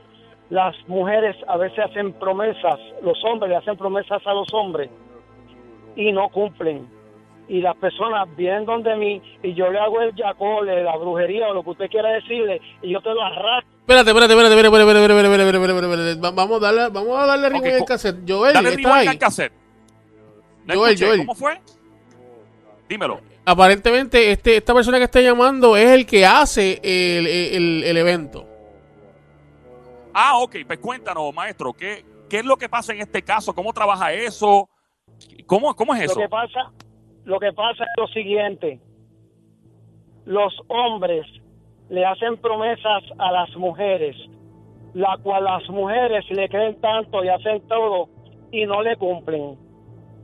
Las 0.51 0.77
mujeres 0.89 1.37
a 1.49 1.57
veces 1.57 1.79
hacen 1.79 2.13
promesas, 2.13 2.79
los 3.03 3.19
hombres 3.25 3.51
le 3.51 3.57
hacen 3.57 3.77
promesas 3.77 4.21
a 4.27 4.35
los 4.35 4.47
hombres 4.53 4.91
y 5.97 6.13
no 6.13 6.29
cumplen. 6.29 6.87
Y 7.49 7.61
las 7.61 7.77
personas 7.77 8.27
vienen 8.37 8.65
donde 8.65 8.95
mí 8.97 9.21
y 9.43 9.53
yo 9.55 9.71
le 9.71 9.79
hago 9.79 10.01
el 10.01 10.15
yacole, 10.15 10.83
la 10.83 10.97
brujería 10.97 11.49
o 11.49 11.55
lo 11.55 11.63
que 11.63 11.71
usted 11.71 11.91
quiera 11.91 12.11
decirle 12.11 12.61
y 12.83 12.91
yo 12.93 13.01
te 13.01 13.11
lo 13.11 13.23
arrastro. 13.23 13.71
Espérate, 13.81 14.11
espérate, 14.11 14.33
espérate, 14.33 14.55
espérate, 14.55 14.79
espérate, 14.79 15.01
espérate, 15.01 15.27
espérate, 15.27 15.43
espérate, 15.43 15.59
espérate, 15.59 15.73
espérate, 15.73 16.03
espérate. 16.03 16.21
Va- 16.21 16.31
Vamos 16.45 16.57
a 16.57 16.67
darle, 16.67 16.89
vamos 16.93 17.19
a 17.19 17.27
darle 17.27 17.49
rewind 17.51 17.67
Ok, 17.67 17.73
al 17.75 17.79
co- 17.81 17.85
cassette. 17.85 18.17
Joel, 18.27 18.55
Dale 18.55 18.69
¿estás 18.71 18.83
rewind 18.83 18.97
ahí? 19.01 19.07
al 19.09 19.19
cassette. 19.19 19.53
No 20.67 20.75
Joel, 20.75 20.93
escuché, 20.95 21.07
Joel. 21.07 21.19
¿Cómo 21.21 21.35
fue? 21.35 21.61
Dímelo. 22.89 23.21
Aparentemente, 23.45 24.31
este, 24.31 24.57
esta 24.57 24.73
persona 24.75 24.97
que 24.99 25.05
está 25.05 25.21
llamando 25.21 25.77
es 25.77 25.91
el 25.91 26.07
que 26.07 26.25
hace 26.25 26.81
el, 26.83 27.27
el, 27.27 27.85
el 27.85 27.97
evento. 27.99 28.47
Ah, 30.15 30.39
ok, 30.39 30.57
pues 30.67 30.79
cuéntanos, 30.79 31.35
maestro, 31.35 31.73
¿qué, 31.73 32.05
¿qué 32.31 32.39
es 32.39 32.45
lo 32.45 32.57
que 32.57 32.69
pasa 32.69 32.93
en 32.93 33.01
este 33.01 33.23
caso? 33.23 33.55
¿Cómo 33.55 33.73
trabaja 33.73 34.13
eso? 34.13 34.69
¿Cómo, 35.47 35.75
cómo 35.75 35.95
es 35.95 36.01
Lo 36.01 36.07
eso? 36.07 36.21
que 36.21 36.29
pasa, 36.29 36.71
lo 37.25 37.39
que 37.41 37.53
pasa 37.53 37.85
es 37.85 37.91
lo 37.97 38.07
siguiente. 38.09 38.81
Los 40.25 40.55
hombres 40.69 41.27
le 41.89 42.05
hacen 42.05 42.37
promesas 42.39 43.03
a 43.19 43.31
las 43.33 43.55
mujeres, 43.57 44.17
la 44.95 45.19
cual 45.23 45.45
las 45.45 45.69
mujeres 45.69 46.25
le 46.31 46.49
creen 46.49 46.81
tanto 46.81 47.23
y 47.25 47.29
hacen 47.29 47.67
todo 47.69 48.09
y 48.53 48.65
no 48.67 48.83
le 48.83 48.97
cumplen. 48.97 49.59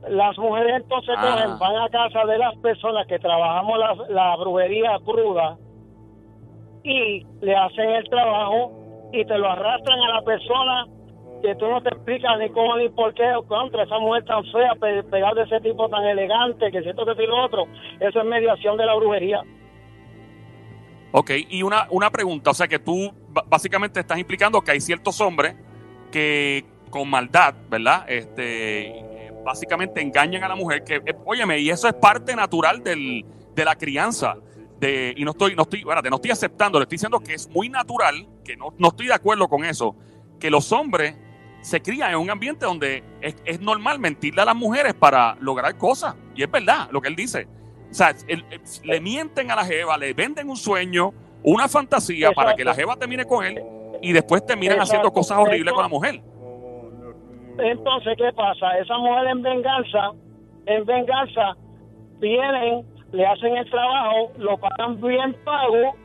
Las 0.07 0.35
mujeres 0.39 0.81
entonces 0.81 1.13
Ah. 1.17 1.21
cogen, 1.43 1.59
van 1.59 1.75
a 1.75 1.89
casa 1.89 2.25
de 2.25 2.37
las 2.37 2.55
personas 2.57 3.05
que 3.07 3.19
trabajamos 3.19 3.77
la, 3.77 3.95
la 4.09 4.35
brujería 4.37 4.97
cruda 5.05 5.57
y 6.83 7.23
le 7.41 7.55
hacen 7.55 7.89
el 7.91 8.09
trabajo 8.09 8.71
y 9.13 9.25
te 9.25 9.37
lo 9.37 9.49
arrastran 9.51 9.99
a 9.99 10.13
la 10.15 10.21
persona 10.21 10.85
que 11.41 11.55
tú 11.55 11.67
no 11.67 11.81
te 11.81 11.89
explicas 11.89 12.37
ni 12.39 12.49
cómo 12.49 12.77
ni 12.77 12.87
por 12.89 13.13
qué 13.15 13.33
o 13.35 13.43
contra 13.43 13.83
esa 13.83 13.97
mujer 13.99 14.23
tan 14.25 14.43
fea, 14.51 14.73
pe- 14.79 15.03
pegada 15.03 15.33
de 15.33 15.43
ese 15.43 15.59
tipo 15.61 15.89
tan 15.89 16.03
elegante, 16.05 16.71
que 16.71 16.81
siento 16.83 17.03
que 17.05 17.23
y 17.23 17.27
lo 17.27 17.43
otro. 17.43 17.65
Eso 17.99 18.19
es 18.19 18.25
mediación 18.25 18.77
de 18.77 18.85
la 18.85 18.95
brujería. 18.95 19.41
Ok, 21.13 21.31
y 21.49 21.63
una, 21.63 21.87
una 21.89 22.09
pregunta, 22.09 22.51
o 22.51 22.53
sea 22.53 22.67
que 22.67 22.79
tú 22.79 23.11
básicamente 23.47 23.99
estás 23.99 24.17
implicando 24.17 24.61
que 24.61 24.71
hay 24.71 24.79
ciertos 24.79 25.19
hombres 25.19 25.55
que 26.11 26.63
con 26.89 27.09
maldad, 27.09 27.55
¿verdad? 27.69 28.05
Este, 28.07 29.31
básicamente 29.43 30.01
engañan 30.01 30.43
a 30.43 30.47
la 30.49 30.55
mujer, 30.55 30.83
que, 30.83 30.95
eh, 30.97 31.15
óyeme, 31.25 31.57
y 31.59 31.69
eso 31.69 31.87
es 31.87 31.93
parte 31.95 32.35
natural 32.35 32.83
del, 32.83 33.25
de 33.55 33.65
la 33.65 33.75
crianza. 33.75 34.35
De, 34.81 35.13
y 35.15 35.23
no 35.23 35.31
estoy, 35.31 35.55
no 35.55 35.61
estoy, 35.61 35.79
espérate, 35.81 36.09
no 36.09 36.15
estoy 36.15 36.31
aceptando, 36.31 36.79
le 36.79 36.83
estoy 36.83 36.95
diciendo 36.95 37.19
que 37.19 37.35
es 37.35 37.47
muy 37.49 37.69
natural, 37.69 38.27
que 38.43 38.57
no, 38.57 38.73
no 38.77 38.87
estoy 38.87 39.07
de 39.07 39.13
acuerdo 39.13 39.47
con 39.47 39.63
eso, 39.63 39.95
que 40.39 40.49
los 40.49 40.71
hombres 40.71 41.15
se 41.61 41.81
crían 41.83 42.11
en 42.11 42.17
un 42.17 42.31
ambiente 42.31 42.65
donde 42.65 43.03
es, 43.21 43.35
es 43.45 43.61
normal 43.61 43.99
mentirle 43.99 44.41
a 44.41 44.45
las 44.45 44.55
mujeres 44.55 44.95
para 44.95 45.37
lograr 45.39 45.77
cosas. 45.77 46.15
Y 46.35 46.41
es 46.41 46.49
verdad 46.49 46.89
lo 46.91 46.99
que 46.99 47.09
él 47.09 47.15
dice. 47.15 47.47
O 47.91 47.93
sea, 47.93 48.15
le 48.83 49.01
mienten 49.01 49.51
a 49.51 49.55
la 49.55 49.65
jeva, 49.65 49.97
le 49.97 50.13
venden 50.13 50.49
un 50.49 50.57
sueño, 50.57 51.13
una 51.43 51.67
fantasía 51.67 52.29
Exacto. 52.29 52.41
para 52.41 52.55
que 52.55 52.63
la 52.63 52.73
jeva 52.73 52.95
termine 52.95 53.25
con 53.25 53.45
él 53.45 53.61
y 54.01 54.13
después 54.13 54.45
terminan 54.45 54.77
Exacto. 54.77 54.93
haciendo 54.93 55.13
cosas 55.13 55.37
horribles 55.37 55.73
con 55.73 55.83
la 55.83 55.89
mujer. 55.89 56.21
Entonces, 57.59 58.17
¿qué 58.17 58.31
pasa? 58.33 58.77
Esa 58.79 58.97
mujer 58.97 59.27
en 59.27 59.41
venganza, 59.43 60.11
en 60.65 60.85
venganza, 60.85 61.55
vienen, 62.19 62.85
le 63.11 63.25
hacen 63.25 63.57
el 63.57 63.69
trabajo, 63.69 64.31
lo 64.37 64.57
pagan 64.57 65.01
bien 65.01 65.35
pago, 65.43 65.95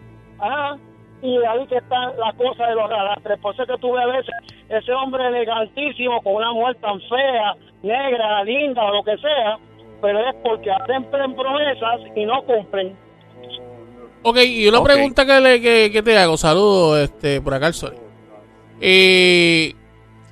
¿ah? 0.40 0.76
y 1.22 1.36
ahí 1.44 1.66
que 1.66 1.76
está 1.76 2.12
la 2.18 2.32
cosa 2.32 2.66
de 2.66 2.74
los 2.74 2.90
radastres. 2.90 3.38
Por 3.40 3.54
eso 3.54 3.66
que 3.66 3.78
tú 3.78 3.92
ves 3.92 4.04
a 4.04 4.06
veces 4.06 4.34
ese 4.68 4.92
hombre 4.92 5.26
elegantísimo 5.26 6.20
con 6.22 6.34
una 6.34 6.52
mujer 6.52 6.76
tan 6.76 7.00
fea, 7.00 7.54
negra, 7.82 8.44
linda 8.44 8.84
o 8.84 8.94
lo 8.94 9.04
que 9.04 9.16
sea, 9.18 9.58
pero 10.00 10.18
es 10.28 10.34
porque 10.42 10.70
hacen 10.70 11.04
promesas 11.10 12.00
y 12.14 12.24
no 12.24 12.42
cumplen. 12.42 12.96
Ok, 14.22 14.38
y 14.38 14.66
una 14.68 14.82
pregunta 14.82 15.24
que, 15.24 15.40
le, 15.40 15.60
que, 15.60 15.90
que 15.92 16.02
te 16.02 16.18
hago, 16.18 16.36
saludos 16.36 16.98
este, 16.98 17.40
por 17.40 17.54
acá 17.54 17.68
el 17.68 17.74
sol. 17.74 17.94
Eh, 18.80 19.72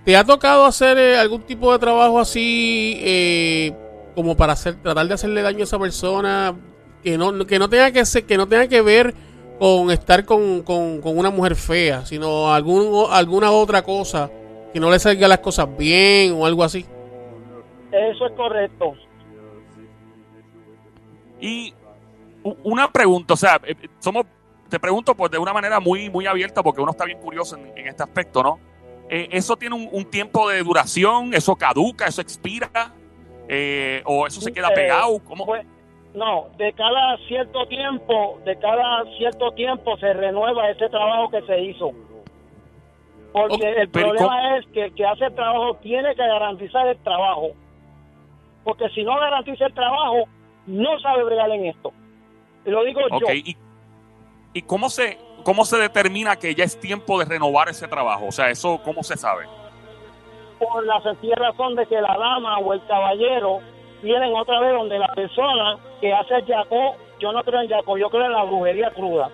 ¿Te 0.05 0.17
ha 0.17 0.25
tocado 0.25 0.67
hacer 0.67 0.99
eh, 0.99 1.17
algún 1.17 1.43
tipo 1.43 1.73
de 1.73 1.79
trabajo 1.79 2.19
así 2.19 2.99
eh, 3.03 3.73
como 4.15 4.37
para 4.37 4.53
hacer, 4.53 4.75
tratar 4.77 5.07
de 5.07 5.15
hacerle 5.15 5.43
daño 5.43 5.61
a 5.61 5.65
esa 5.65 5.79
persona 5.79 6.55
que 7.03 7.19
no, 7.19 7.47
que 7.47 7.59
no 7.59 7.69
tenga 7.69 7.91
que 7.91 8.05
ser, 8.05 8.25
que 8.25 8.37
no 8.37 8.49
tenga 8.49 8.67
que 8.69 8.81
ver 8.81 9.15
con 9.59 9.91
estar 9.91 10.25
con, 10.25 10.63
con, 10.63 11.01
con 11.01 11.19
una 11.19 11.31
mujer 11.31 11.55
fea, 11.55 12.05
sino 12.07 12.53
algún, 12.53 13.07
alguna 13.11 13.51
otra 13.51 13.83
cosa 13.83 14.31
que 14.73 14.81
no 14.81 14.91
le 14.91 14.99
salga 14.99 15.29
las 15.29 15.39
cosas 15.39 15.69
bien 15.77 16.33
o 16.33 16.47
algo 16.47 16.65
así? 16.65 16.85
Eso 17.93 18.27
es 18.27 18.33
correcto. 18.33 18.95
Y 21.41 21.73
una 22.63 22.91
pregunta, 22.91 23.35
o 23.35 23.37
sea, 23.37 23.61
eh, 23.65 23.77
somos, 24.01 24.25
te 24.69 24.81
pregunto 24.81 25.15
pues 25.15 25.31
de 25.31 25.39
una 25.39 25.53
manera 25.53 25.79
muy, 25.79 26.11
muy 26.11 26.27
abierta 26.27 26.63
porque 26.63 26.81
uno 26.81 26.91
está 26.91 27.05
bien 27.05 27.21
curioso 27.21 27.57
en, 27.57 27.77
en 27.79 27.89
este 27.89 28.03
aspecto, 28.03 28.43
¿no? 28.43 28.59
Eh, 29.09 29.29
¿Eso 29.31 29.57
tiene 29.57 29.77
un, 29.77 29.89
un 29.93 30.07
tiempo 30.07 30.49
de 30.49 30.63
duración? 30.63 31.35
¿Eso 31.35 31.55
caduca? 31.55 32.07
¿Eso 32.07 32.21
expira? 32.23 32.95
Eh, 33.49 34.03
¿O 34.05 34.27
eso 34.27 34.41
se 34.41 34.53
queda 34.53 34.71
pegado? 34.71 35.19
¿Cómo? 35.25 35.47
Pues, 35.47 35.67
no, 36.15 36.49
de 36.57 36.73
cada 36.75 37.17
cierto 37.27 37.67
tiempo, 37.67 38.39
de 38.45 38.57
cada 38.59 39.05
cierto 39.17 39.51
tiempo 39.53 39.97
se 39.99 40.13
renueva 40.13 40.71
ese 40.71 40.89
trabajo 40.89 41.31
que 41.31 41.43
se 41.43 41.61
hizo. 41.61 41.91
Porque 43.33 43.69
el 43.69 43.89
problema 43.89 44.59
es 44.59 44.67
que 44.67 44.85
el 44.85 44.95
que 44.95 45.05
hace 45.05 45.25
el 45.25 45.35
trabajo 45.35 45.77
tiene 45.83 46.15
que 46.15 46.23
garantizar 46.23 46.87
el 46.87 46.99
trabajo. 46.99 47.49
Porque 48.63 48.89
si 48.91 49.03
no 49.03 49.19
garantiza 49.19 49.67
el 49.67 49.75
trabajo, 49.75 50.25
no 50.67 51.01
sabe 51.01 51.25
bregar 51.25 51.51
en 51.51 51.67
esto. 51.67 51.93
Y 52.65 52.71
lo 52.71 52.85
digo 52.85 53.01
yo. 53.11 53.33
¿y, 53.33 53.57
y 54.53 54.63
cómo, 54.63 54.89
se, 54.89 55.19
cómo 55.43 55.65
se 55.65 55.79
determina 55.79 56.37
que 56.37 56.55
ya 56.55 56.63
es 56.63 56.79
tiempo 56.79 57.19
de 57.19 57.25
renovar 57.25 57.69
ese 57.69 57.89
trabajo? 57.89 58.27
O 58.27 58.33
sea, 58.33 58.51
¿eso 58.51 58.81
cómo 58.85 59.03
se 59.03 59.17
sabe? 59.17 59.47
Por 60.59 60.85
la 60.85 61.01
sencilla 61.03 61.37
razón 61.37 61.75
de 61.75 61.87
que 61.87 62.01
la 62.01 62.17
dama 62.17 62.59
o 62.59 62.73
el 62.73 62.85
caballero 62.87 63.61
vienen 64.03 64.35
otra 64.35 64.61
vez 64.61 64.73
donde 64.73 64.99
la 64.99 65.09
persona 65.09 65.79
que 66.01 66.13
hace 66.13 66.35
el 66.37 66.47
yaco, 66.47 66.97
yo 67.19 67.33
no 67.33 67.43
creo 67.43 67.63
en 67.63 67.69
yaco, 67.69 67.97
yo 67.97 68.11
creo 68.11 68.27
en 68.27 68.33
la 68.33 68.45
brujería 68.45 68.91
cruda. 68.91 69.31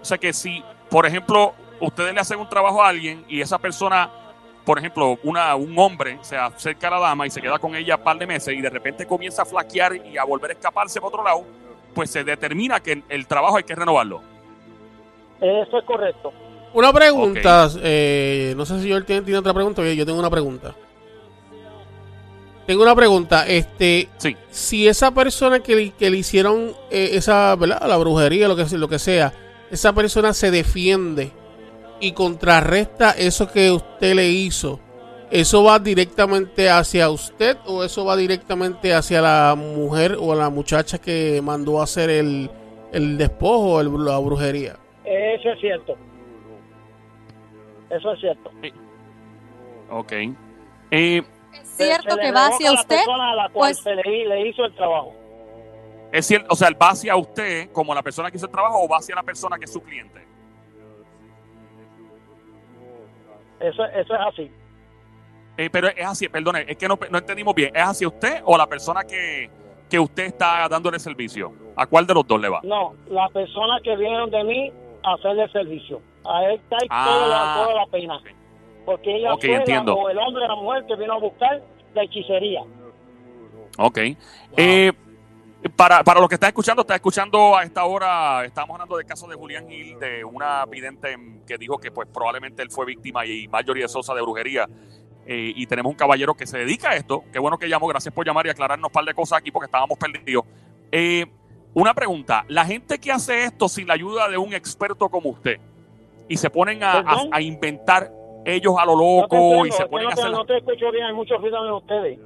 O 0.00 0.04
sea 0.04 0.18
que 0.18 0.32
si, 0.32 0.62
por 0.90 1.06
ejemplo, 1.06 1.52
ustedes 1.80 2.14
le 2.14 2.20
hacen 2.20 2.38
un 2.38 2.48
trabajo 2.48 2.82
a 2.82 2.88
alguien 2.88 3.24
y 3.28 3.40
esa 3.40 3.58
persona, 3.58 4.10
por 4.64 4.78
ejemplo, 4.78 5.18
una, 5.24 5.54
un 5.54 5.76
hombre 5.78 6.18
se 6.22 6.36
acerca 6.36 6.88
a 6.88 6.90
la 6.92 7.00
dama 7.00 7.26
y 7.26 7.30
se 7.30 7.40
queda 7.40 7.58
con 7.58 7.74
ella 7.74 7.96
un 7.96 8.02
par 8.04 8.18
de 8.18 8.26
meses 8.26 8.54
y 8.54 8.60
de 8.60 8.70
repente 8.70 9.06
comienza 9.06 9.42
a 9.42 9.44
flaquear 9.44 9.96
y 9.96 10.16
a 10.16 10.24
volver 10.24 10.50
a 10.50 10.54
escaparse 10.54 11.00
por 11.00 11.08
otro 11.08 11.24
lado, 11.24 11.44
pues 11.94 12.10
se 12.10 12.24
determina 12.24 12.80
que 12.80 13.02
el 13.08 13.26
trabajo 13.26 13.56
hay 13.56 13.64
que 13.64 13.74
renovarlo. 13.74 14.22
Eso 15.40 15.78
es 15.78 15.84
correcto. 15.84 16.32
Una 16.74 16.92
pregunta, 16.92 17.68
eh, 17.82 18.54
no 18.56 18.64
sé 18.64 18.80
si 18.80 18.88
yo 18.88 19.02
tiene, 19.04 19.22
tiene 19.22 19.38
otra 19.38 19.52
pregunta, 19.52 19.82
yo 19.92 20.06
tengo 20.06 20.18
una 20.18 20.30
pregunta. 20.30 20.74
Tengo 22.66 22.82
una 22.82 22.94
pregunta, 22.94 23.46
este, 23.46 24.08
Sí. 24.18 24.36
si 24.50 24.86
esa 24.88 25.10
persona 25.10 25.60
que, 25.60 25.74
le- 25.76 25.90
que 25.90 26.08
le 26.08 26.18
hicieron 26.18 26.72
eh, 26.90 27.10
esa, 27.12 27.54
¿verdad? 27.56 27.82
La 27.88 27.96
brujería, 27.96 28.48
lo 28.48 28.56
que, 28.56 28.66
se- 28.66 28.78
lo 28.78 28.88
que 28.88 28.98
sea, 28.98 29.32
esa 29.70 29.92
persona 29.92 30.32
se 30.32 30.50
defiende 30.50 31.32
y 32.00 32.12
contrarresta 32.12 33.10
eso 33.10 33.50
que 33.50 33.70
usted 33.70 34.14
le 34.14 34.28
hizo, 34.28 34.78
¿eso 35.30 35.64
va 35.64 35.78
directamente 35.78 36.70
hacia 36.70 37.10
usted 37.10 37.56
o 37.66 37.82
eso 37.84 38.04
va 38.04 38.16
directamente 38.16 38.94
hacia 38.94 39.20
la 39.20 39.54
mujer 39.56 40.16
o 40.18 40.34
la 40.34 40.48
muchacha 40.48 40.98
que 40.98 41.40
mandó 41.42 41.80
a 41.80 41.84
hacer 41.84 42.08
el, 42.10 42.48
el 42.92 43.18
despojo, 43.18 43.80
el- 43.80 44.04
la 44.04 44.18
brujería? 44.18 44.76
Eso 45.04 45.50
es 45.50 45.60
cierto. 45.60 45.96
Eso 47.92 48.12
es 48.12 48.20
cierto. 48.20 48.50
Ok. 49.90 50.12
Eh, 50.90 51.22
Es 51.52 51.68
cierto 51.76 52.16
que 52.16 52.32
va 52.32 52.46
hacia 52.46 52.70
a 52.70 52.72
la 52.74 52.80
usted, 52.80 52.96
persona 52.96 53.30
a 53.30 53.34
la 53.34 53.48
cual 53.50 53.72
pues- 53.72 53.78
se 53.82 53.94
le, 53.94 54.26
le 54.26 54.48
hizo 54.48 54.64
el 54.64 54.74
trabajo. 54.74 55.14
es 56.12 56.26
cierto, 56.26 56.46
o 56.50 56.56
sea, 56.56 56.68
¿el 56.68 56.80
va 56.80 56.90
hacia 56.90 57.14
usted 57.16 57.70
como 57.72 57.94
la 57.94 58.02
persona 58.02 58.30
que 58.30 58.36
hizo 58.38 58.46
el 58.46 58.52
trabajo 58.52 58.82
o 58.82 58.88
va 58.88 58.98
hacia 58.98 59.14
la 59.14 59.22
persona 59.22 59.58
que 59.58 59.64
es 59.66 59.72
su 59.72 59.82
cliente? 59.82 60.20
Eso, 63.60 63.84
eso 63.84 64.14
es 64.14 64.20
así. 64.20 64.50
Eh, 65.56 65.68
pero 65.70 65.88
es 65.88 66.04
así, 66.04 66.28
perdone, 66.28 66.64
es 66.66 66.76
que 66.76 66.88
no, 66.88 66.98
no 67.10 67.18
entendimos 67.18 67.54
bien. 67.54 67.74
¿Es 67.76 67.82
hacia 67.82 68.08
usted 68.08 68.42
o 68.44 68.56
la 68.56 68.66
persona 68.66 69.04
que, 69.04 69.50
que 69.88 69.98
usted 70.00 70.24
está 70.24 70.66
dándole 70.68 70.98
servicio? 70.98 71.52
¿A 71.76 71.86
cuál 71.86 72.06
de 72.06 72.14
los 72.14 72.26
dos 72.26 72.40
le 72.40 72.48
va? 72.48 72.60
No, 72.64 72.94
la 73.08 73.28
persona 73.28 73.78
que 73.84 73.94
viene 73.96 74.26
de 74.30 74.44
mí 74.44 74.72
a 75.04 75.14
hacerle 75.14 75.48
servicio. 75.50 76.00
A 76.24 76.44
él 76.44 76.60
cae 76.70 76.86
Ah. 76.90 77.04
toda, 77.06 77.28
la, 77.28 77.54
toda 77.64 77.74
la 77.74 77.86
pena. 77.86 78.20
Porque 78.84 79.16
ella 79.16 79.34
Ok, 79.34 79.40
fue 79.40 79.50
la- 79.50 79.56
entiendo. 79.58 79.94
o 79.94 80.08
el 80.10 80.18
hombre 80.18 80.44
o 80.44 80.48
la 80.48 80.54
mujer 80.56 80.84
que 80.86 80.96
vino 80.96 81.12
a 81.14 81.18
buscar 81.18 81.62
la 81.94 82.02
hechicería. 82.04 82.62
Ok. 83.78 83.98
Eh, 84.56 84.92
para, 85.76 86.02
para 86.02 86.20
los 86.20 86.28
que 86.28 86.34
están 86.34 86.48
escuchando, 86.48 86.82
está 86.82 86.96
escuchando 86.96 87.56
a 87.56 87.62
esta 87.62 87.84
hora, 87.84 88.44
estamos 88.44 88.70
hablando 88.74 88.96
del 88.96 89.06
caso 89.06 89.26
de 89.28 89.36
Julián 89.36 89.68
Gil, 89.68 89.98
de 90.00 90.24
una 90.24 90.64
vidente 90.66 91.16
que 91.46 91.56
dijo 91.56 91.78
que 91.78 91.90
pues 91.92 92.08
probablemente 92.12 92.62
él 92.62 92.70
fue 92.70 92.84
víctima 92.84 93.24
y 93.24 93.46
Marjorie 93.48 93.82
de 93.84 93.88
Sosa 93.88 94.14
de 94.14 94.22
brujería. 94.22 94.68
Eh, 95.24 95.52
y 95.54 95.66
tenemos 95.68 95.90
un 95.90 95.96
caballero 95.96 96.34
que 96.34 96.48
se 96.48 96.58
dedica 96.58 96.90
a 96.90 96.96
esto. 96.96 97.22
Qué 97.32 97.38
bueno 97.38 97.56
que 97.56 97.68
llamó, 97.68 97.86
gracias 97.86 98.12
por 98.12 98.26
llamar 98.26 98.44
y 98.46 98.50
aclararnos 98.50 98.88
un 98.88 98.92
par 98.92 99.04
de 99.04 99.14
cosas 99.14 99.38
aquí 99.38 99.52
porque 99.52 99.66
estábamos 99.66 99.96
perdidos. 99.96 100.44
Eh, 100.90 101.26
una 101.74 101.94
pregunta, 101.94 102.44
la 102.48 102.64
gente 102.64 102.98
que 102.98 103.12
hace 103.12 103.44
esto 103.44 103.68
sin 103.68 103.86
la 103.86 103.94
ayuda 103.94 104.28
de 104.28 104.36
un 104.36 104.52
experto 104.52 105.08
como 105.08 105.30
usted 105.30 105.60
y 106.28 106.36
se 106.36 106.50
ponen 106.50 106.82
a, 106.82 106.98
a- 107.00 107.26
a 107.30 107.40
inventar 107.40 108.10
ellos 108.44 108.74
a 108.78 108.84
lo 108.86 108.92
No 108.92 108.98
te 108.98 109.04
loco 109.22 109.36
entiendo, 109.36 109.66
y 109.66 109.72
se 109.72 109.86
ponen 109.86 110.04
no, 110.06 110.10
a 110.10 110.14
te, 110.14 110.20
hacer... 110.20 110.32
no 110.32 110.44
te 110.44 110.56
escucho 110.58 110.90
bien, 110.90 111.04
hay 111.04 111.14
mucho 111.14 111.36
ruido 111.38 111.64
en 111.66 111.72
ustedes. 111.72 112.18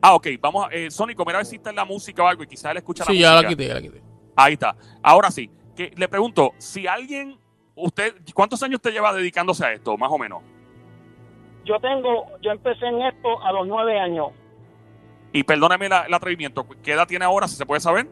Ah, 0.00 0.14
ok, 0.14 0.26
vamos, 0.40 0.66
a- 0.66 0.74
eh, 0.74 0.90
Sónico, 0.90 1.24
mira 1.24 1.38
a 1.38 1.40
ver 1.40 1.46
si 1.46 1.56
está 1.56 1.70
en 1.70 1.76
la 1.76 1.84
música 1.84 2.22
o 2.22 2.26
algo 2.26 2.42
y 2.42 2.46
quizás 2.46 2.70
él 2.72 2.78
escucha 2.78 3.04
Sí, 3.04 3.14
la 3.14 3.20
ya 3.20 3.30
música. 3.32 3.42
la 3.42 3.48
quité, 3.48 3.68
ya 3.68 3.74
la 3.74 3.80
quité. 3.82 4.02
Ahí 4.36 4.52
está. 4.54 4.74
Ahora 5.02 5.30
sí, 5.30 5.50
que 5.76 5.92
le 5.96 6.08
pregunto, 6.08 6.52
si 6.58 6.86
alguien, 6.86 7.38
usted, 7.74 8.14
¿cuántos 8.34 8.62
años 8.62 8.76
usted 8.76 8.92
lleva 8.92 9.12
dedicándose 9.12 9.64
a 9.64 9.72
esto, 9.72 9.96
más 9.96 10.10
o 10.10 10.18
menos? 10.18 10.42
Yo 11.64 11.78
tengo, 11.80 12.26
yo 12.40 12.50
empecé 12.50 12.86
en 12.86 13.02
esto 13.02 13.40
a 13.42 13.52
los 13.52 13.66
nueve 13.68 13.98
años. 14.00 14.28
Y 15.32 15.44
perdóneme 15.44 15.88
la- 15.88 16.02
el 16.02 16.14
atrevimiento, 16.14 16.66
¿qué 16.82 16.92
edad 16.92 17.06
tiene 17.06 17.24
ahora, 17.24 17.46
si 17.46 17.56
se 17.56 17.64
puede 17.66 17.80
saber? 17.80 18.06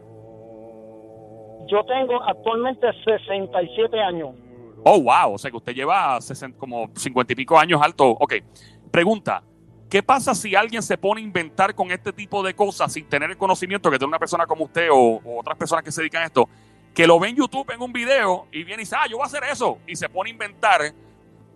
Yo 1.67 1.83
tengo 1.85 2.21
actualmente 2.23 2.87
67 3.03 3.99
años. 3.99 4.31
Oh, 4.83 5.01
wow. 5.01 5.33
O 5.33 5.37
sea 5.37 5.51
que 5.51 5.57
usted 5.57 5.73
lleva 5.73 6.19
60 6.19 6.57
como 6.57 6.89
50 6.95 7.33
y 7.33 7.35
pico 7.35 7.57
años 7.57 7.81
alto. 7.81 8.09
Ok. 8.09 8.35
Pregunta. 8.91 9.43
¿Qué 9.89 10.01
pasa 10.01 10.33
si 10.33 10.55
alguien 10.55 10.81
se 10.81 10.97
pone 10.97 11.19
a 11.19 11.23
inventar 11.23 11.75
con 11.75 11.91
este 11.91 12.13
tipo 12.13 12.41
de 12.41 12.53
cosas 12.53 12.93
sin 12.93 13.09
tener 13.09 13.29
el 13.29 13.37
conocimiento 13.37 13.91
que 13.91 13.97
tiene 13.97 14.07
una 14.07 14.19
persona 14.19 14.45
como 14.45 14.63
usted 14.63 14.87
o, 14.89 15.19
otras 15.37 15.57
personas 15.57 15.83
que 15.83 15.91
se 15.91 16.01
dedican 16.01 16.23
a 16.23 16.27
esto? 16.27 16.47
Que 16.93 17.05
lo 17.05 17.19
ve 17.19 17.27
en 17.27 17.35
YouTube 17.35 17.69
en 17.73 17.81
un 17.81 17.91
video 17.91 18.47
y 18.53 18.63
viene 18.63 18.83
y 18.83 18.85
dice, 18.85 18.95
ah, 18.97 19.05
yo 19.09 19.17
voy 19.17 19.23
a 19.23 19.27
hacer 19.27 19.43
eso. 19.43 19.79
Y 19.85 19.97
se 19.97 20.07
pone 20.07 20.29
a 20.29 20.31
inventar 20.31 20.93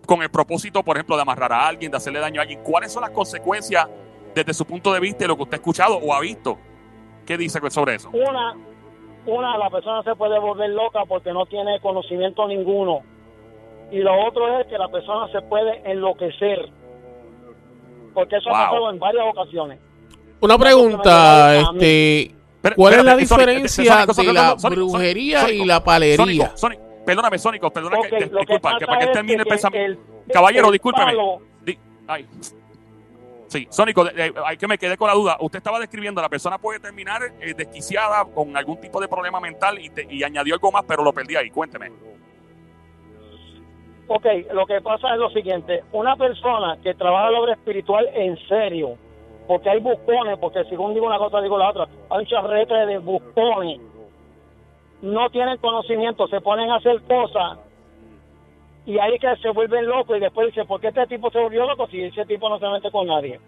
con 0.04 0.22
el 0.22 0.30
propósito, 0.30 0.82
por 0.82 0.96
ejemplo, 0.96 1.16
de 1.16 1.22
amarrar 1.22 1.50
a 1.50 1.66
alguien, 1.66 1.90
de 1.90 1.96
hacerle 1.96 2.20
daño 2.20 2.40
a 2.40 2.42
alguien. 2.42 2.62
¿Cuáles 2.62 2.92
son 2.92 3.00
las 3.00 3.10
consecuencias 3.10 3.88
desde 4.34 4.52
su 4.52 4.66
punto 4.66 4.92
de 4.92 5.00
vista 5.00 5.20
de 5.20 5.28
lo 5.28 5.36
que 5.36 5.44
usted 5.44 5.54
ha 5.54 5.56
escuchado 5.56 5.96
o 5.96 6.12
ha 6.12 6.20
visto? 6.20 6.58
¿Qué 7.24 7.38
dice 7.38 7.58
sobre 7.70 7.94
eso? 7.94 8.10
Una, 8.10 8.54
una, 9.24 9.56
la 9.56 9.70
persona 9.70 10.02
se 10.02 10.14
puede 10.14 10.38
volver 10.38 10.70
loca 10.70 11.06
porque 11.08 11.32
no 11.32 11.46
tiene 11.46 11.80
conocimiento 11.80 12.46
ninguno. 12.46 13.00
Y 13.90 13.98
lo 13.98 14.26
otro 14.26 14.60
es 14.60 14.66
que 14.66 14.76
la 14.78 14.88
persona 14.88 15.30
se 15.32 15.40
puede 15.42 15.80
enloquecer. 15.90 16.68
Porque 18.14 18.36
eso 18.36 18.48
Wow. 18.48 18.56
ha 18.58 18.64
pasado 18.70 18.90
en 18.90 18.98
varias 18.98 19.24
ocasiones. 19.28 19.78
Una 20.40 20.58
pregunta, 20.58 21.56
este, 21.56 22.34
Pero- 22.62 22.76
¿cuál 22.76 22.94
es 22.94 23.04
la 23.04 23.12
Sónico, 23.12 23.34
diferencia 23.36 24.06
de 24.06 24.32
la 24.32 24.54
brujería 24.54 25.50
y 25.50 25.64
la 25.64 25.82
palería? 25.82 26.52
Perdóname, 27.04 27.38
Sónico, 27.38 27.70
perdona 27.70 27.98
Ok, 28.00 28.08
que, 28.08 28.16
disculpa, 28.24 28.78
que 28.78 28.86
para 28.86 28.98
que 29.06 29.12
termine 29.12 29.42
el 29.42 29.46
pensamiento. 29.46 30.00
Caballero, 30.32 30.66
el 30.66 30.72
discúlpeme. 30.72 31.06
palo- 31.12 31.40
Di- 31.64 31.78
ay. 32.08 32.26
Sí, 33.46 33.68
Sónico, 33.70 34.04
de- 34.04 34.12
de- 34.12 34.34
ay, 34.44 34.56
que 34.56 34.66
me 34.66 34.76
quedé 34.76 34.96
con 34.96 35.06
la 35.06 35.14
duda. 35.14 35.36
Usted 35.40 35.58
estaba 35.58 35.78
describiendo, 35.78 36.20
la 36.20 36.28
persona 36.28 36.58
puede 36.58 36.80
terminar 36.80 37.22
eh, 37.40 37.54
desquiciada 37.56 38.24
con 38.24 38.56
algún 38.56 38.80
tipo 38.80 39.00
de 39.00 39.06
problema 39.06 39.38
mental 39.38 39.78
y, 39.78 39.88
te- 39.90 40.06
y 40.10 40.24
añadió 40.24 40.54
algo 40.54 40.72
más, 40.72 40.82
pero 40.88 41.04
lo 41.04 41.12
perdí 41.12 41.36
ahí. 41.36 41.48
Cuénteme. 41.50 41.92
Ok, 44.08 44.24
lo 44.52 44.66
que 44.66 44.80
pasa 44.80 45.12
es 45.14 45.18
lo 45.18 45.30
siguiente, 45.30 45.82
una 45.92 46.14
persona 46.14 46.76
que 46.82 46.94
trabaja 46.94 47.30
la 47.30 47.40
obra 47.40 47.52
espiritual 47.54 48.08
en 48.14 48.38
serio, 48.46 48.96
porque 49.48 49.68
hay 49.68 49.80
buscones, 49.80 50.38
porque 50.38 50.64
según 50.64 50.94
digo 50.94 51.06
una 51.06 51.18
cosa 51.18 51.40
digo 51.40 51.58
la 51.58 51.70
otra, 51.70 51.88
hay 52.10 52.20
un 52.20 52.26
charrete 52.26 52.86
de 52.86 52.98
buscones, 52.98 53.80
no 55.02 55.28
tienen 55.30 55.58
conocimiento, 55.58 56.28
se 56.28 56.40
ponen 56.40 56.70
a 56.70 56.76
hacer 56.76 57.02
cosas 57.02 57.58
y 58.86 58.96
ahí 59.00 59.18
que 59.18 59.34
se 59.42 59.50
vuelven 59.50 59.86
locos 59.86 60.16
y 60.16 60.20
después 60.20 60.46
dicen, 60.46 60.68
¿por 60.68 60.80
qué 60.80 60.88
este 60.88 61.06
tipo 61.08 61.28
se 61.30 61.40
volvió 61.40 61.66
loco 61.66 61.88
si 61.88 62.02
ese 62.02 62.24
tipo 62.26 62.48
no 62.48 62.60
se 62.60 62.68
mete 62.68 62.90
con 62.92 63.08
nadie? 63.08 63.40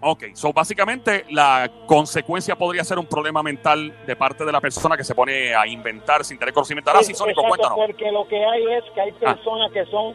Ok, 0.00 0.24
so 0.34 0.52
básicamente 0.52 1.24
la 1.30 1.70
consecuencia 1.86 2.54
podría 2.56 2.84
ser 2.84 2.98
un 2.98 3.06
problema 3.06 3.42
mental 3.42 3.96
de 4.06 4.14
parte 4.14 4.44
de 4.44 4.52
la 4.52 4.60
persona 4.60 4.96
que 4.96 5.04
se 5.04 5.14
pone 5.14 5.54
a 5.54 5.66
inventar 5.66 6.22
sin 6.24 6.38
tener 6.38 6.52
conocimiento. 6.52 6.90
Ahora 6.90 7.02
sí, 7.02 7.14
Sónico, 7.14 7.42
cuéntanos. 7.42 7.76
Porque 7.76 8.12
lo 8.12 8.26
que 8.28 8.36
hay 8.44 8.62
es 8.74 8.84
que 8.94 9.00
hay 9.00 9.10
Ah. 9.24 9.34
personas 9.34 9.72
que 9.72 9.84
son, 9.86 10.14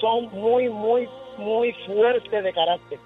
son 0.00 0.30
muy, 0.32 0.68
muy, 0.70 1.08
muy 1.36 1.72
fuertes 1.86 2.42
de 2.42 2.52
carácter. 2.54 2.98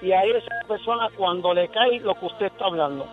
Y 0.00 0.12
ahí 0.12 0.30
esa 0.30 0.66
persona 0.66 1.08
cuando 1.16 1.52
le 1.52 1.68
cae 1.68 2.00
lo 2.00 2.14
que 2.18 2.26
usted 2.26 2.46
está 2.46 2.64
hablando. 2.64 3.06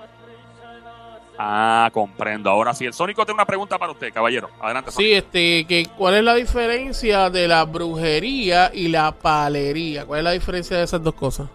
Ah, 1.38 1.89
comprendo. 1.91 2.49
Ahora 2.49 2.73
sí, 2.73 2.85
el 2.85 2.93
Sónico 2.93 3.25
tiene 3.25 3.35
una 3.35 3.45
pregunta 3.45 3.77
para 3.77 3.91
usted, 3.91 4.13
caballero. 4.13 4.49
Adelante, 4.61 4.91
Sónico. 4.91 5.09
Sí, 5.09 5.13
este, 5.13 5.65
que, 5.67 5.88
¿cuál 5.97 6.15
es 6.15 6.23
la 6.23 6.33
diferencia 6.35 7.29
de 7.29 7.47
la 7.49 7.65
brujería 7.65 8.71
y 8.73 8.88
la 8.88 9.11
palería? 9.11 10.05
¿Cuál 10.05 10.19
es 10.19 10.23
la 10.23 10.31
diferencia 10.31 10.77
de 10.77 10.83
esas 10.85 11.03
dos 11.03 11.13
cosas? 11.15 11.49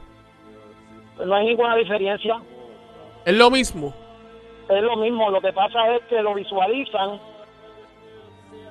No 1.25 1.35
hay 1.35 1.47
ninguna 1.47 1.77
diferencia. 1.77 2.41
¿Es 3.25 3.35
lo 3.35 3.51
mismo? 3.51 3.93
Es 4.69 4.83
lo 4.83 4.97
mismo. 4.97 5.31
Lo 5.31 5.41
que 5.41 5.53
pasa 5.53 5.95
es 5.97 6.03
que 6.05 6.23
lo 6.23 6.35
visualizan 6.35 7.21